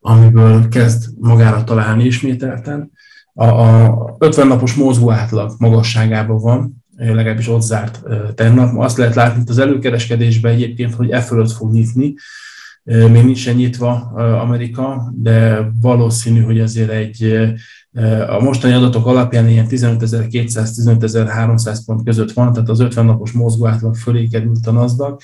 [0.00, 2.90] amiből kezd magára találni ismételten.
[3.32, 8.02] A, a 50 napos mozgó átlag magasságában van, legalábbis ott zárt
[8.34, 8.78] tegnap.
[8.78, 12.14] Azt lehet látni itt az előkereskedésben egyébként, hogy e fölött fog nyitni,
[12.86, 13.90] még nincsen nyitva
[14.40, 17.38] Amerika, de valószínű, hogy azért egy
[18.28, 24.26] a mostani adatok alapján ilyen 15.200-15.300 pont között van, tehát az 50 napos mozgóátlag fölé
[24.26, 25.16] került a NASDAQ.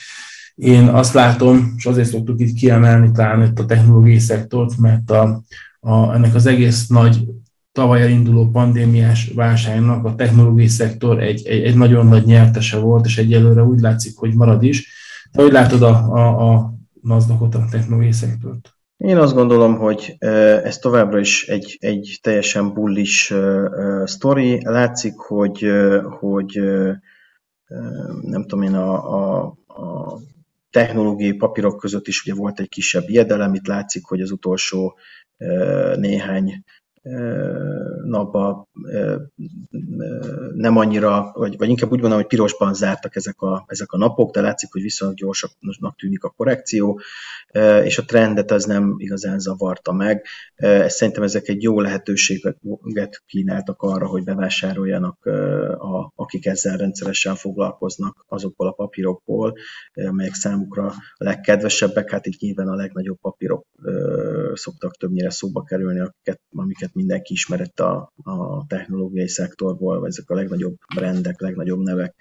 [0.55, 5.43] Én azt látom, és azért szoktuk itt kiemelni talán itt a technológiai szektort, mert a,
[5.81, 7.25] a, ennek az egész nagy
[7.73, 13.19] tavaly elinduló pandémiás válságnak a technológiai szektor egy, egy, egy nagyon nagy nyertese volt, és
[13.19, 15.01] egyelőre úgy látszik, hogy marad is.
[15.33, 18.77] De hogy látod a, a, a nasdaq a technológiai szektort?
[18.97, 23.35] Én azt gondolom, hogy ez továbbra is egy, egy teljesen bullish
[24.05, 24.61] sztori.
[24.65, 25.71] Látszik, hogy,
[26.19, 26.61] hogy
[28.21, 30.19] nem tudom én, a, a, a
[30.71, 34.99] technológiai papírok között is ugye volt egy kisebb ijedelem, itt látszik, hogy az utolsó
[35.97, 36.65] néhány
[38.05, 38.69] napban
[40.55, 44.35] nem annyira, vagy, vagy inkább úgy mondom, hogy pirosban zártak ezek a, ezek a napok,
[44.35, 47.01] de látszik, hogy viszonylag gyorsaknak tűnik a korrekció,
[47.85, 50.27] és a trendet az nem igazán zavarta meg.
[50.87, 55.25] Szerintem ezek egy jó lehetőséget kínáltak arra, hogy bevásároljanak,
[55.79, 59.55] a, akik ezzel rendszeresen foglalkoznak azokból a papírokból,
[59.95, 63.67] melyek számukra a legkedvesebbek, hát itt nyilván a legnagyobb papírok
[64.55, 70.35] szoktak többnyire szóba kerülni, akiket, amiket mindenki ismerett a, a technológiai szektorból, vagy ezek a
[70.35, 72.15] legnagyobb brandek, legnagyobb nevek.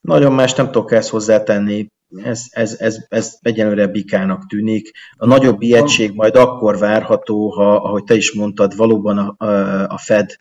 [0.00, 1.88] Nagyon más nem tudok ezt hozzátenni,
[2.24, 4.90] ez, ez, ez, ez egyenlőre bikának tűnik.
[5.16, 9.46] A nagyobb ijegység majd akkor várható, ha, ahogy te is mondtad, valóban a,
[9.84, 10.36] a Fed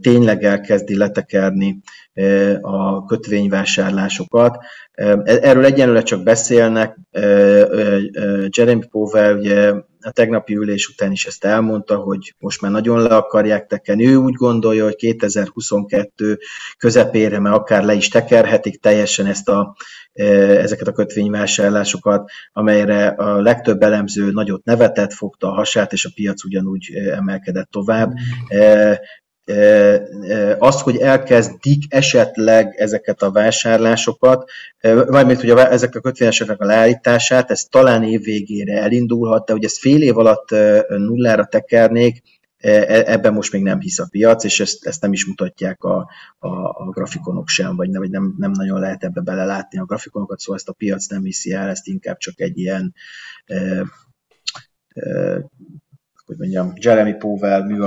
[0.00, 1.80] tényleg elkezdi letekerni
[2.60, 4.58] a kötvényvásárlásokat.
[5.24, 6.98] Erről egyenlőre csak beszélnek.
[8.48, 9.72] Jeremy Powell ugye
[10.06, 14.06] a tegnapi ülés után is ezt elmondta, hogy most már nagyon le akarják tekerni.
[14.06, 16.38] Ő úgy gondolja, hogy 2022
[16.78, 19.76] közepére már akár le is tekerhetik teljesen ezt a,
[20.12, 26.44] ezeket a kötvényvásárlásokat, amelyre a legtöbb elemző nagyot nevetett, fogta a hasát, és a piac
[26.44, 28.12] ugyanúgy emelkedett tovább
[30.58, 34.50] azt, hogy elkezdik esetleg ezeket a vásárlásokat,
[35.06, 39.52] vagy még hogy a, ezek a kötvényeseknek a leállítását, ez talán év végére elindulhat, de
[39.52, 40.50] hogy ezt fél év alatt
[40.88, 42.22] nullára tekernék,
[42.58, 46.48] ebben most még nem hisz a piac, és ezt, ezt nem is mutatják a, a,
[46.48, 50.68] a grafikonok sem, vagy nem, nem, nem nagyon lehet ebbe belelátni a grafikonokat, szóval ezt
[50.68, 52.94] a piac nem hiszi el, ezt inkább csak egy ilyen
[56.26, 57.78] hogy mondjam, Jeremy Powell mű,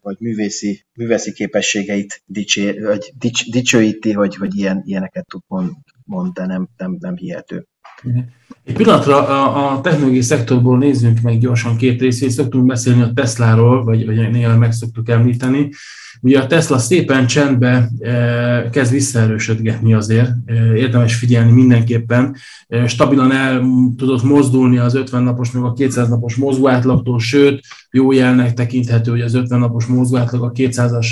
[0.00, 5.70] vagy művészi, művészi képességeit dicsé, vagy dics, dicsőíti, hogy, hogy ilyen, ilyeneket tud mond,
[6.04, 7.66] mond nem, nem, nem hihető.
[8.64, 12.30] Egy pillanatra a, a technológiai szektorból nézzünk meg gyorsan két részét.
[12.30, 15.68] Szoktunk beszélni a Tesláról, vagy, vagy néha meg szoktuk említeni.
[16.20, 22.36] Ugye a Tesla szépen csendbe e, kezd visszaerősödgetni azért, e, érdemes figyelni mindenképpen.
[22.68, 23.64] E, stabilan el
[23.96, 29.20] tudott mozdulni az 50 napos, meg a 200 napos mozgóátlagtól, sőt, jó jelnek tekinthető, hogy
[29.20, 31.06] az 50 napos mozgóátlag a 200-as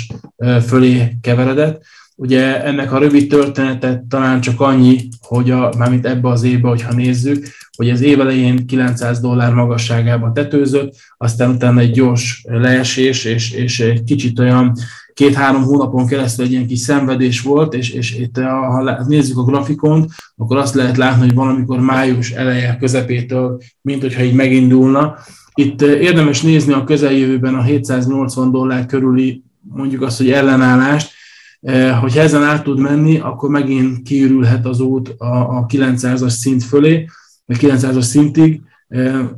[0.65, 1.81] fölé keveredett.
[2.15, 6.93] Ugye ennek a rövid történetet talán csak annyi, hogy a, mármint ebbe az évbe, hogyha
[6.93, 7.47] nézzük,
[7.77, 13.79] hogy az év elején 900 dollár magasságába tetőzött, aztán utána egy gyors leesés, és, és
[13.79, 14.73] egy kicsit olyan
[15.13, 20.11] két-három hónapon keresztül egy ilyen kis szenvedés volt, és, és itt, ha nézzük a grafikont,
[20.35, 25.15] akkor azt lehet látni, hogy valamikor május eleje közepétől, mint hogyha így megindulna.
[25.53, 31.11] Itt érdemes nézni a közeljövőben a 780 dollár körüli, mondjuk azt, hogy ellenállást,
[32.01, 37.05] Hogyha ezen át tud menni, akkor megint kiürülhet az út a, a 900-as szint fölé,
[37.45, 38.61] vagy 900-as szintig.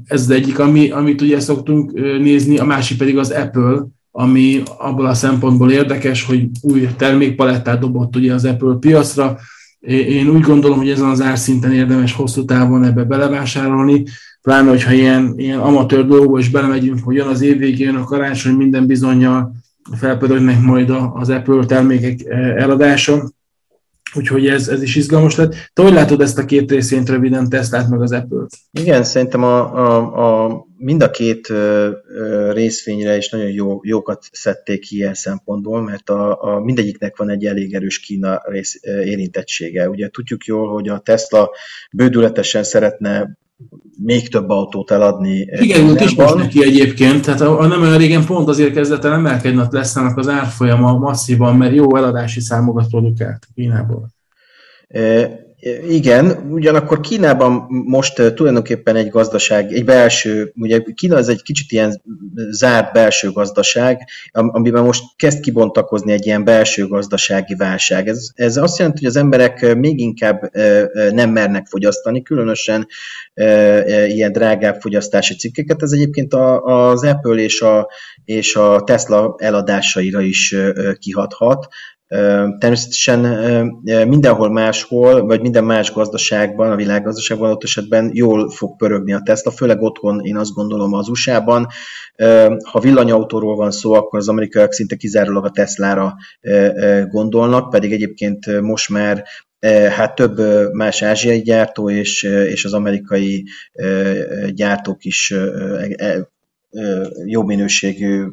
[0.06, 5.06] Ez az egyik, ami, amit ugye szoktunk nézni, a másik pedig az Apple, ami abból
[5.06, 9.38] a szempontból érdekes, hogy új termékpalettát dobott ugye az Apple piacra.
[9.88, 14.04] Én úgy gondolom, hogy ezen az árszinten érdemes hosszú távon ebbe belevásárolni,
[14.42, 18.54] pláne, hogyha ilyen, ilyen amatőr dolgokba is belemegyünk, hogy jön az év végén a karácsony,
[18.54, 19.56] minden bizonyal
[19.92, 22.20] felpörögnek majd az Apple termékek
[22.58, 23.34] eladása,
[24.16, 25.56] úgyhogy ez, ez is izgalmas lett.
[25.74, 28.58] Te hogy látod ezt a két részént röviden, Teslát meg az Apple-t?
[28.72, 31.54] Igen, szerintem a, a, a, mind a két
[32.52, 37.46] részvényre is nagyon jó, jókat szedték ki ilyen szempontból, mert a, a mindegyiknek van egy
[37.46, 39.90] elég erős Kína rész, érintettsége.
[39.90, 41.50] Ugye tudjuk jól, hogy a Tesla
[41.92, 43.38] bődületesen szeretne
[43.98, 45.48] még több autót eladni.
[45.62, 49.14] Igen, is most neki egyébként, tehát a, a nem olyan régen pont azért kezdett el
[49.14, 49.68] emelkedni a
[50.16, 54.10] az árfolyama masszívan, mert jó eladási számokat produkált Kínából.
[55.90, 62.02] Igen, ugyanakkor Kínában most tulajdonképpen egy gazdaság, egy belső, ugye Kína ez egy kicsit ilyen
[62.52, 68.08] zárt belső gazdaság, amiben most kezd kibontakozni egy ilyen belső gazdasági válság.
[68.08, 70.52] Ez, ez azt jelenti, hogy az emberek még inkább
[71.12, 72.88] nem mernek fogyasztani, különösen
[74.08, 75.82] ilyen drágább fogyasztási cikkeket.
[75.82, 77.90] Ez egyébként az Apple és a,
[78.26, 80.56] és a Tesla eladásaira is
[81.00, 81.68] kihathat.
[82.60, 83.20] Természetesen
[84.08, 89.52] mindenhol máshol, vagy minden más gazdaságban, a világgazdaságban ott esetben jól fog pörögni a Tesla,
[89.52, 91.68] főleg otthon, én azt gondolom az USA-ban.
[92.72, 96.16] Ha villanyautóról van szó, akkor az amerikaiak szinte kizárólag a Teslára
[97.10, 99.24] gondolnak, pedig egyébként most már
[99.90, 100.40] hát több
[100.72, 103.46] más ázsiai gyártó és, és az amerikai
[104.54, 105.34] gyártók is
[105.96, 106.30] e,
[107.26, 108.26] jó minőségű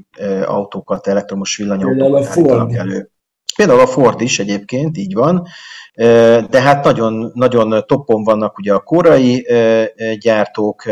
[0.44, 3.11] autókat, elektromos villanyautókat állítanak elő.
[3.56, 5.46] Például a Ford is egyébként, így van,
[6.50, 9.46] de hát nagyon, nagyon toppon vannak ugye a korai
[10.18, 10.86] gyártók,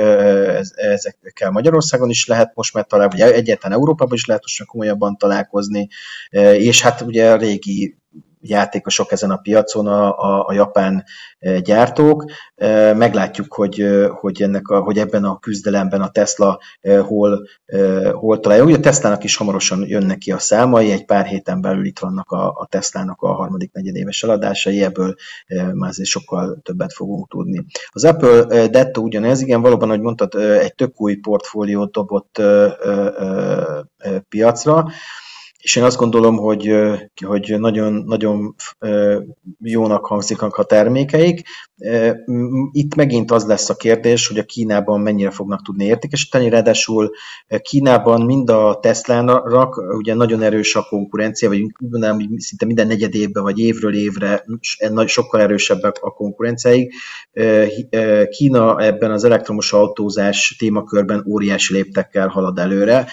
[0.74, 5.88] ezekkel Magyarországon is lehet most már találkozni, vagy egyáltalán Európában is lehet most komolyabban találkozni,
[6.56, 7.99] és hát ugye a régi
[8.40, 11.05] játékosok ezen a piacon, a, a, a japán
[11.38, 12.24] e, gyártók.
[12.55, 16.59] E, meglátjuk, hogy, e, hogy, ennek a, hogy ebben a küzdelemben a Tesla
[17.07, 17.46] hol,
[18.12, 18.64] hol találja.
[18.64, 22.31] Ugye a Teslának is hamarosan jönnek ki a számai, egy pár héten belül itt vannak
[22.31, 25.14] a, a Teslának a harmadik negyedéves eladásai, ebből
[25.72, 27.64] már azért sokkal többet fogunk tudni.
[27.88, 32.42] Az Apple Detto ugyanez, igen, valóban, ahogy mondtad, egy tök új portfóliót dobott
[34.29, 34.87] piacra,
[35.60, 36.74] és én azt gondolom, hogy,
[37.26, 38.54] hogy nagyon, nagyon
[39.58, 41.46] jónak hangzik a termékeik.
[42.72, 47.10] Itt megint az lesz a kérdés, hogy a Kínában mennyire fognak tudni értékesíteni, ráadásul
[47.62, 53.42] Kínában mind a Tesla-nak ugye nagyon erős a konkurencia, vagy mondanám, szinte minden negyed évben,
[53.42, 54.44] vagy évről évre
[55.06, 56.92] sokkal erősebbek a konkurenciáig.
[58.30, 63.06] Kína ebben az elektromos autózás témakörben óriási léptekkel halad előre.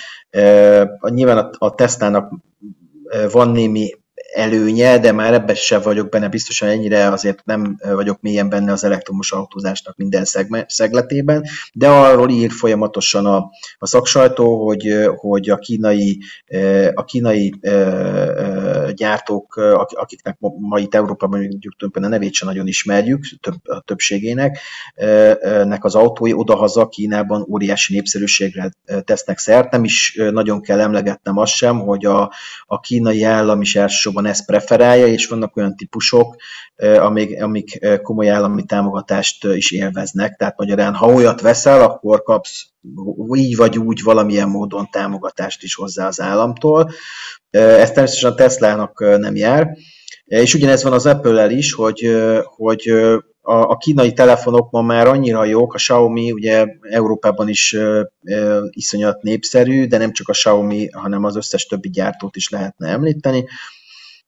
[1.10, 2.34] Nyilván a Tesla-nak
[3.32, 3.90] van némi
[4.38, 8.84] előnye, de már ebben sem vagyok benne biztosan ennyire, azért nem vagyok mélyen benne az
[8.84, 10.24] elektromos autózásnak minden
[10.68, 16.20] szegletében, de arról ír folyamatosan a, a szaksajtó, hogy, hogy a kínai,
[16.94, 17.54] a kínai
[18.92, 19.56] gyártók,
[19.90, 24.60] akiknek ma itt Európában mondjuk a nevét sem nagyon ismerjük, több, a többségének,
[25.64, 28.72] nek az autói odahaza Kínában óriási népszerűségre
[29.04, 29.72] tesznek szert.
[29.72, 32.32] Nem is nagyon kell emlegetnem azt sem, hogy a,
[32.66, 36.36] a kínai állam is elsősorban ezt preferálja, és vannak olyan típusok,
[36.78, 40.36] amik, amik komoly állami támogatást is élveznek.
[40.36, 42.66] Tehát magyarán, ha olyat veszel, akkor kapsz
[43.34, 46.92] így vagy úgy valamilyen módon támogatást is hozzá az államtól.
[47.50, 49.78] Ez természetesen a Tesla-nak nem jár.
[50.26, 52.92] És ugyanez van az Apple-el is, hogy, hogy
[53.50, 58.10] a, kínai telefonok ma már annyira jók, a Xiaomi ugye Európában is e,
[58.70, 63.46] iszonyat népszerű, de nem csak a Xiaomi, hanem az összes többi gyártót is lehetne említeni.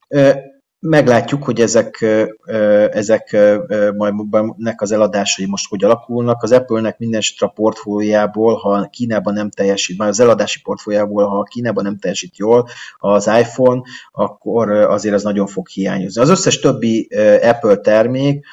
[0.08, 0.44] E,
[0.82, 2.06] Meglátjuk, hogy ezek,
[2.92, 3.38] ezek
[3.96, 4.14] majd
[4.58, 6.44] nek az eladásai most hogy alakulnak.
[6.44, 11.84] Az Apple-nek minden a portfóliából, ha Kínában nem teljesít, már az eladási portfóliából, ha Kínában
[11.84, 12.68] nem teljesít jól
[12.98, 16.22] az iPhone, akkor azért az nagyon fog hiányozni.
[16.22, 17.08] Az összes többi
[17.42, 18.46] Apple termék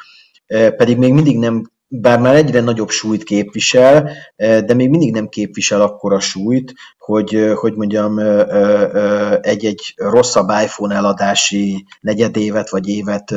[0.77, 5.29] pedig még mindig nem bár már egyre nagyobb súlyt képvisel, eh, de még mindig nem
[5.29, 13.31] képvisel akkora súlyt, hogy, eh, hogy mondjam, eh, egy-egy rosszabb iPhone eladási negyedévet vagy évet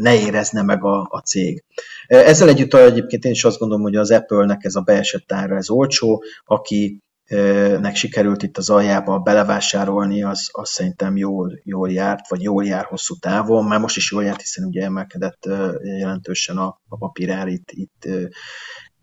[0.00, 1.64] ne érezne meg a, a cég.
[2.06, 5.70] Ezzel együtt egyébként én is azt gondolom, hogy az Apple-nek ez a beesett ára ez
[5.70, 7.02] olcsó, aki
[7.80, 12.84] nek sikerült itt az aljába belevásárolni, az, az szerintem jól, jól járt, vagy jól jár
[12.84, 13.64] hosszú távon.
[13.64, 15.44] Már most is jól járt, hiszen ugye emelkedett
[15.82, 18.08] jelentősen a, a papírár itt, itt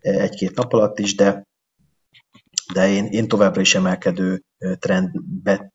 [0.00, 1.46] egy-két nap alatt is, de,
[2.72, 4.42] de én, én továbbra is emelkedő
[4.78, 5.72] trendben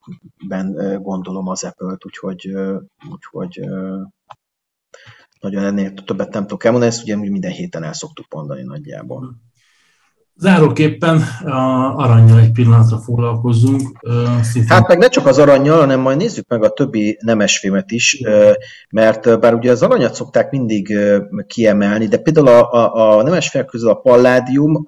[1.01, 2.53] gondolom az Apple-t, úgyhogy,
[3.11, 3.59] úgyhogy
[5.39, 9.35] nagyon ennél többet nem tudok elmondani, ezt ugye minden héten el szoktuk mondani nagyjából.
[10.35, 13.81] Záróképpen a aranyjal egy pillanatra foglalkozzunk.
[14.41, 14.69] Szintén...
[14.69, 18.21] Hát meg ne csak az aranyjal, hanem majd nézzük meg a többi nemesfémet is,
[18.89, 20.97] mert bár ugye az aranyat szokták mindig
[21.47, 24.83] kiemelni, de például a, a, a nemesfémek közül a palládium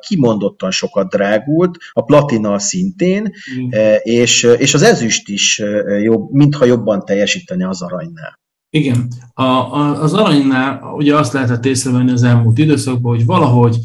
[0.00, 3.68] kimondottan sokat drágult, a platina szintén, mm.
[4.02, 5.62] és, és az ezüst is
[6.02, 8.42] jobb, mintha jobban teljesíteni az aranynál.
[8.70, 13.76] Igen, a, a, az aranynál ugye azt lehetett észrevenni az elmúlt időszakban, hogy valahogy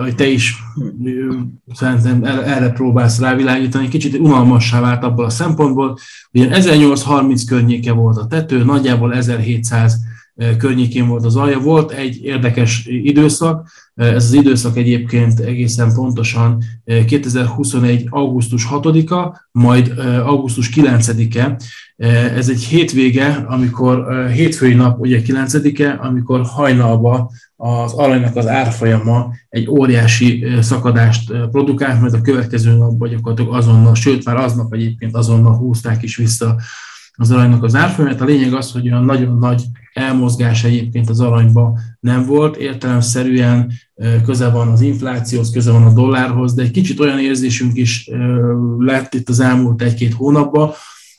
[0.00, 0.54] hogy te is
[1.74, 5.98] szerintem erre próbálsz rávilágítani, kicsit unalmassá vált abból a szempontból,
[6.30, 9.96] hogy 1830 környéke volt a tető, nagyjából 1700
[10.58, 11.58] környékén volt az alja.
[11.58, 16.62] Volt egy érdekes időszak, ez az időszak egyébként egészen pontosan
[17.06, 18.06] 2021.
[18.10, 19.94] augusztus 6-a, majd
[20.24, 21.56] augusztus 9-e.
[22.36, 29.68] Ez egy hétvége, amikor hétfői nap, ugye 9-e, amikor hajnalba az aranynak az árfolyama egy
[29.68, 36.02] óriási szakadást produkált, mert a következő nap gyakorlatilag azonnal, sőt már aznap egyébként azonnal húzták
[36.02, 36.56] is vissza
[37.18, 38.20] az aranynak az árfolyamát.
[38.20, 43.72] A lényeg az, hogy olyan nagyon nagy elmozgás egyébként az aranyba nem volt, értelemszerűen
[44.24, 48.10] köze van az inflációhoz, köze van a dollárhoz, de egy kicsit olyan érzésünk is
[48.78, 50.70] lett itt az elmúlt egy-két hónapban,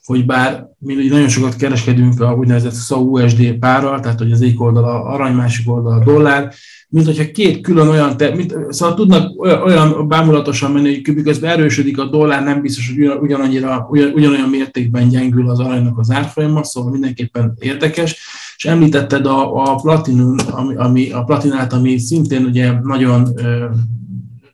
[0.07, 4.83] hogy bár mi nagyon sokat kereskedünk a úgynevezett SZA-USD párral, tehát hogy az egyik oldal
[4.83, 6.53] a arany, másik oldal a dollár,
[6.89, 11.99] mint hogyha két külön olyan, te, mint, szóval tudnak olyan bámulatosan menni, hogy miközben erősödik
[11.99, 16.91] a dollár, nem biztos, hogy ugyanannyira, ugyan, ugyanolyan mértékben gyengül az aranynak az árfolyama, szóval
[16.91, 18.19] mindenképpen érdekes.
[18.57, 23.65] És említetted a, a platinum, ami, ami, a platinát, ami szintén ugye nagyon ö,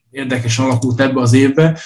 [0.10, 1.80] érdekesen alakult ebbe az évbe,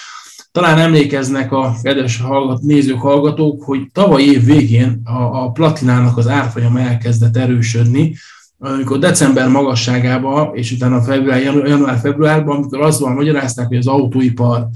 [0.58, 6.28] talán emlékeznek a kedves hallgat, nézők, hallgatók, hogy tavaly év végén a, a platinának az
[6.28, 8.14] árfolyama elkezdett erősödni,
[8.60, 14.68] amikor december magasságába, és utána február, január-februárban, amikor azt van magyarázták, hogy az autóipar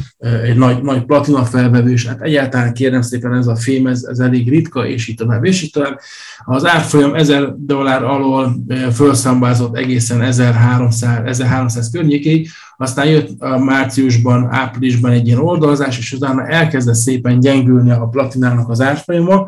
[0.44, 4.48] egy nagy, nagy platina felvevés, hát egyáltalán kérem szépen ez a fém, ez, ez elég
[4.48, 6.00] ritka, és itt tovább, és itt tovább.
[6.44, 8.56] Az árfolyam 1000 dollár alól
[8.92, 16.46] felszambázott egészen 1300, 1300 környékéig, aztán jött a márciusban, áprilisban egy ilyen oldalazás, és utána
[16.46, 19.46] elkezdett szépen gyengülni a platinának az árfolyama,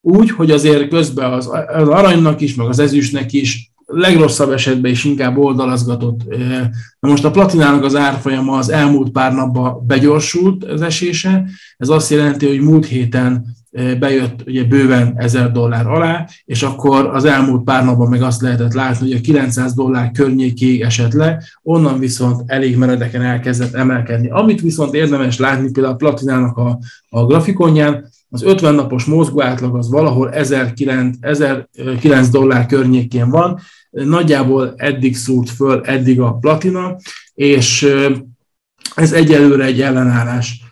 [0.00, 5.04] úgy, hogy azért közben az, az aranynak is, meg az ezüstnek is legrosszabb esetben is
[5.04, 6.20] inkább oldalazgatott.
[7.00, 11.44] Na most a platinának az árfolyama az elmúlt pár napban begyorsult az esése,
[11.76, 13.56] ez azt jelenti, hogy múlt héten
[13.98, 18.72] bejött ugye bőven 1000 dollár alá, és akkor az elmúlt pár napban meg azt lehetett
[18.72, 24.30] látni, hogy a 900 dollár környékéig esett le, onnan viszont elég meredeken elkezdett emelkedni.
[24.30, 26.78] Amit viszont érdemes látni például a platinának a,
[27.08, 33.58] a grafikonján, az 50 napos mozgó átlag az valahol 1009, 1009 dollár környékén van,
[33.90, 36.96] nagyjából eddig szúrt föl, eddig a platina,
[37.34, 37.88] és
[38.94, 40.62] ez egyelőre egy ellenállás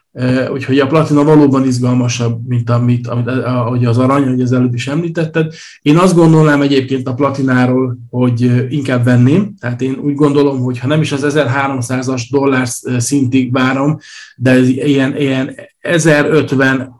[0.53, 4.87] Úgyhogy a platina valóban izgalmasabb, mint amit, amit ahogy az arany, hogy az előbb is
[4.87, 5.53] említetted.
[5.83, 9.55] Én azt gondolnám egyébként a platináról, hogy inkább venném.
[9.61, 13.99] Tehát én úgy gondolom, hogy ha nem is az 1300-as dollár szintig várom,
[14.37, 15.55] de ilyen, ilyen
[15.87, 16.95] 1050,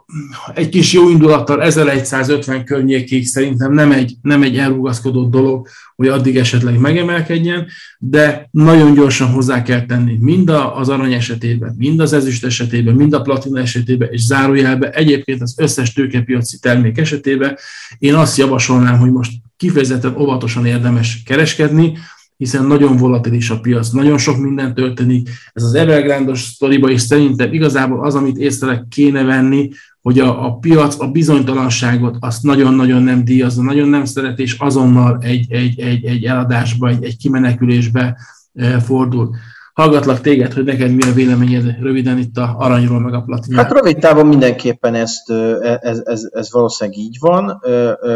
[0.55, 6.37] egy kis jó indulattal 1150 környékig szerintem nem egy, nem egy elrugaszkodott dolog, hogy addig
[6.37, 7.67] esetleg megemelkedjen,
[7.99, 13.13] de nagyon gyorsan hozzá kell tenni mind az arany esetében, mind az ezüst esetében, mind
[13.13, 17.57] a platina esetében, és zárójelben egyébként az összes tőkepiaci termék esetében.
[17.99, 21.99] Én azt javasolnám, hogy most kifejezetten óvatosan érdemes kereskedni,
[22.37, 25.29] hiszen nagyon volatilis a piac, nagyon sok minden történik.
[25.53, 29.71] Ez az Evergrande-os sztoriba is szerintem igazából az, amit észre kéne venni,
[30.03, 35.19] hogy a, a piac a bizonytalanságot azt nagyon-nagyon nem díjazza, nagyon nem szeret, és azonnal
[35.21, 38.17] egy, egy, egy, egy eladásba, egy, egy kimenekülésbe
[38.53, 39.37] eh, fordul.
[39.77, 43.65] Hallgatlak téged, hogy neked mi a véleményed röviden itt a aranyról, meg a platináról.
[43.65, 47.61] Hát rövid távon mindenképpen ezt, e, ez, ez, ez valószínűleg így van.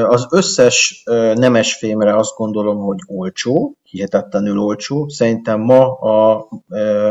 [0.08, 1.02] Az összes
[1.34, 5.08] nemes fémre azt gondolom, hogy olcsó, hihetetlenül olcsó.
[5.08, 6.48] Szerintem ma a,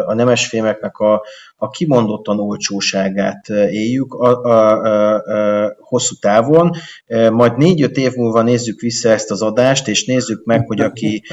[0.05, 1.23] a nemesfémeknek a,
[1.57, 6.71] a kimondottan olcsóságát éljük a, a, a, a hosszú távon.
[7.32, 11.23] Majd négy-öt év múlva nézzük vissza ezt az adást, és nézzük meg, hogy aki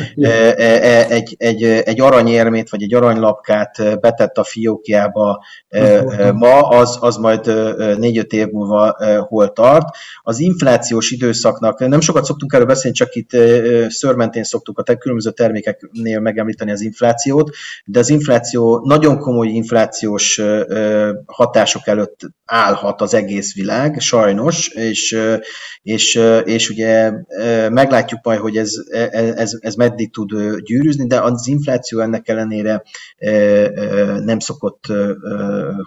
[1.08, 5.44] egy, egy, egy aranyérmét vagy egy aranylapkát betett a fiókjába
[6.34, 7.46] ma, az, az majd
[7.98, 8.96] négy-öt év múlva
[9.28, 9.96] hol tart.
[10.22, 13.30] Az inflációs időszaknak, nem sokat szoktunk erről beszélni, csak itt
[13.88, 17.50] szörmentén szoktuk a különböző termékeknél megemlíteni az inflációt,
[17.84, 20.40] de az infláció, nagyon komoly inflációs
[21.26, 25.18] hatások előtt állhat az egész világ, sajnos, és,
[25.82, 27.12] és, és ugye
[27.68, 28.72] meglátjuk majd, hogy ez,
[29.34, 30.30] ez, ez meddig tud
[30.64, 32.82] gyűrűzni, de az infláció ennek ellenére
[34.24, 34.84] nem szokott,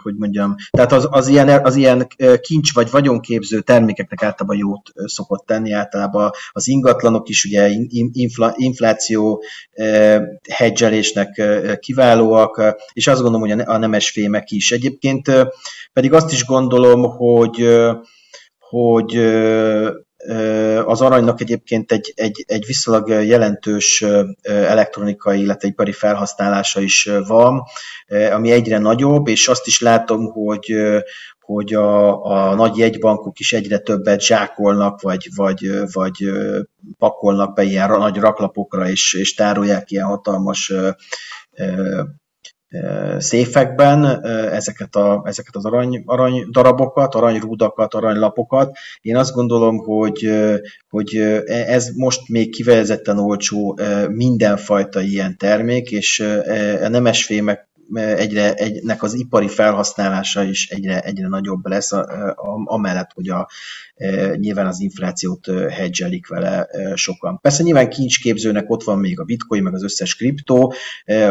[0.03, 2.07] hogy mondjam, tehát az, az, ilyen, az ilyen
[2.41, 7.69] kincs vagy vagyonképző termékeknek általában jót szokott tenni, általában az ingatlanok is ugye
[8.11, 9.38] infla, infláció
[10.49, 11.41] hedgelésnek
[11.79, 14.71] kiválóak, és azt gondolom, hogy a nemes fémek is.
[14.71, 15.31] Egyébként
[15.93, 17.67] pedig azt is gondolom, hogy
[18.59, 19.17] hogy
[20.85, 24.05] az aranynak egyébként egy, egy, egy viszonylag jelentős
[24.41, 27.63] elektronikai, illetve ipari felhasználása is van,
[28.31, 30.73] ami egyre nagyobb, és azt is látom, hogy,
[31.53, 36.29] hogy a, a nagy jegybankok is egyre többet zsákolnak, vagy, vagy, vagy
[36.97, 40.73] pakolnak be ilyen nagy raklapokra, és, és tárolják ilyen hatalmas
[43.17, 48.77] széfekben ezeket, a, ezeket az arany, arany darabokat, aranyrúdakat, aranylapokat.
[49.01, 50.29] Én azt gondolom, hogy,
[50.89, 53.79] hogy ez most még kifejezetten olcsó
[54.09, 56.19] mindenfajta ilyen termék, és
[56.81, 61.91] a nemesfémek egyre, egynek az ipari felhasználása is egyre, egyre nagyobb lesz,
[62.65, 63.49] amellett, hogy a,
[64.35, 67.39] nyilván az inflációt hedgelik vele sokan.
[67.41, 70.73] Persze nyilván kincsképzőnek ott van még a bitcoin, meg az összes kriptó,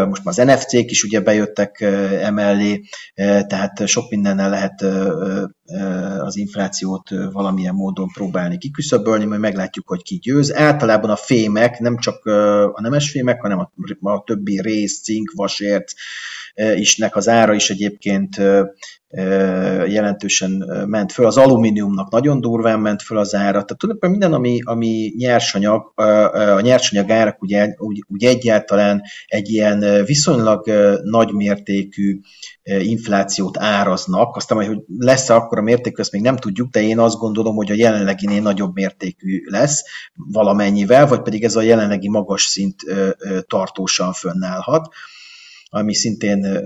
[0.09, 1.81] most már az NFC-k is ugye bejöttek
[2.21, 2.81] emellé,
[3.15, 4.83] tehát sok mindennel lehet
[6.21, 10.55] az inflációt valamilyen módon próbálni kiküszöbölni, majd meglátjuk, hogy ki győz.
[10.55, 12.25] Általában a fémek, nem csak
[12.75, 13.71] a nemes fémek, hanem a,
[14.11, 15.93] a többi rész, cink, vasért,
[16.75, 18.37] isnek az ára is egyébként
[19.87, 20.51] jelentősen
[20.87, 21.27] ment föl.
[21.27, 23.51] Az alumíniumnak nagyon durván ment föl az ára.
[23.51, 25.93] Tehát tulajdonképpen minden, ami, ami nyersanyag,
[26.57, 30.71] a nyersanyag árak ugye, úgy, úgy egyáltalán egy ilyen viszonylag
[31.03, 32.21] nagy mértékű
[32.63, 34.37] inflációt áraznak.
[34.37, 37.71] Aztán, hogy lesz-e akkor a mértékű, ezt még nem tudjuk, de én azt gondolom, hogy
[37.71, 39.83] a jelenleginél nagyobb mértékű lesz
[40.15, 42.83] valamennyivel, vagy pedig ez a jelenlegi magas szint
[43.47, 44.89] tartósan fönnállhat
[45.69, 46.61] ami szintén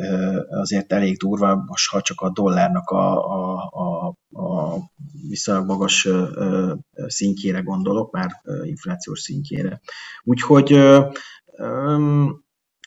[0.49, 4.07] azért elég durva, most ha csak a dollárnak a, a, a,
[4.43, 4.79] a
[5.29, 6.09] viszonylag magas
[7.07, 8.31] szintjére gondolok, már
[8.63, 9.81] inflációs szintjére.
[10.23, 10.73] Úgyhogy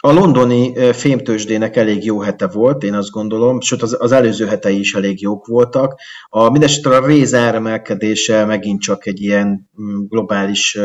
[0.02, 4.80] a londoni fémtősdének elég jó hete volt, én azt gondolom, sőt az, az előző hetei
[4.80, 6.00] is elég jók voltak.
[6.30, 9.70] A, mindesetre a réz áremelkedése megint csak egy ilyen
[10.08, 10.80] globális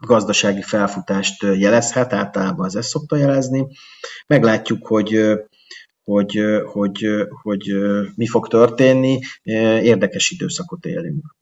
[0.00, 3.66] gazdasági felfutást jelezhet, általában az ezt szokta jelezni.
[4.26, 5.38] Meglátjuk, hogy
[6.02, 6.40] hogy,
[6.72, 7.06] hogy,
[7.42, 7.72] hogy
[8.14, 9.18] mi fog történni.
[9.82, 11.34] Érdekes időszakot élünk.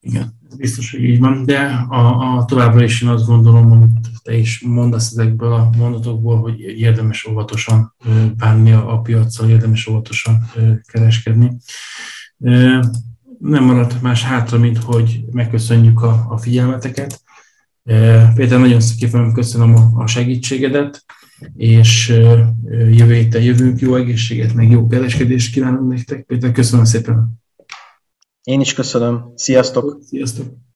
[0.00, 4.08] Igen, ez biztos, hogy így van, de a, a továbbra is én azt gondolom, amit
[4.22, 7.94] te is mondasz ezekből a mondatokból, hogy érdemes óvatosan
[8.36, 10.50] bánni a, a piacsal, érdemes óvatosan
[10.92, 11.56] kereskedni
[13.38, 17.20] nem maradt más hátra, mint hogy megköszönjük a, a figyelmeteket.
[17.84, 21.04] E, Péter, nagyon szépen köszönöm a, a segítségedet.
[21.56, 22.08] és
[22.90, 26.24] jövő héten jövünk, jó egészséget, meg jó kereskedést kívánunk nektek.
[26.24, 27.44] Péter, köszönöm szépen!
[28.42, 29.32] Én is köszönöm.
[29.34, 29.98] Sziasztok!
[30.02, 30.64] Sziasztok!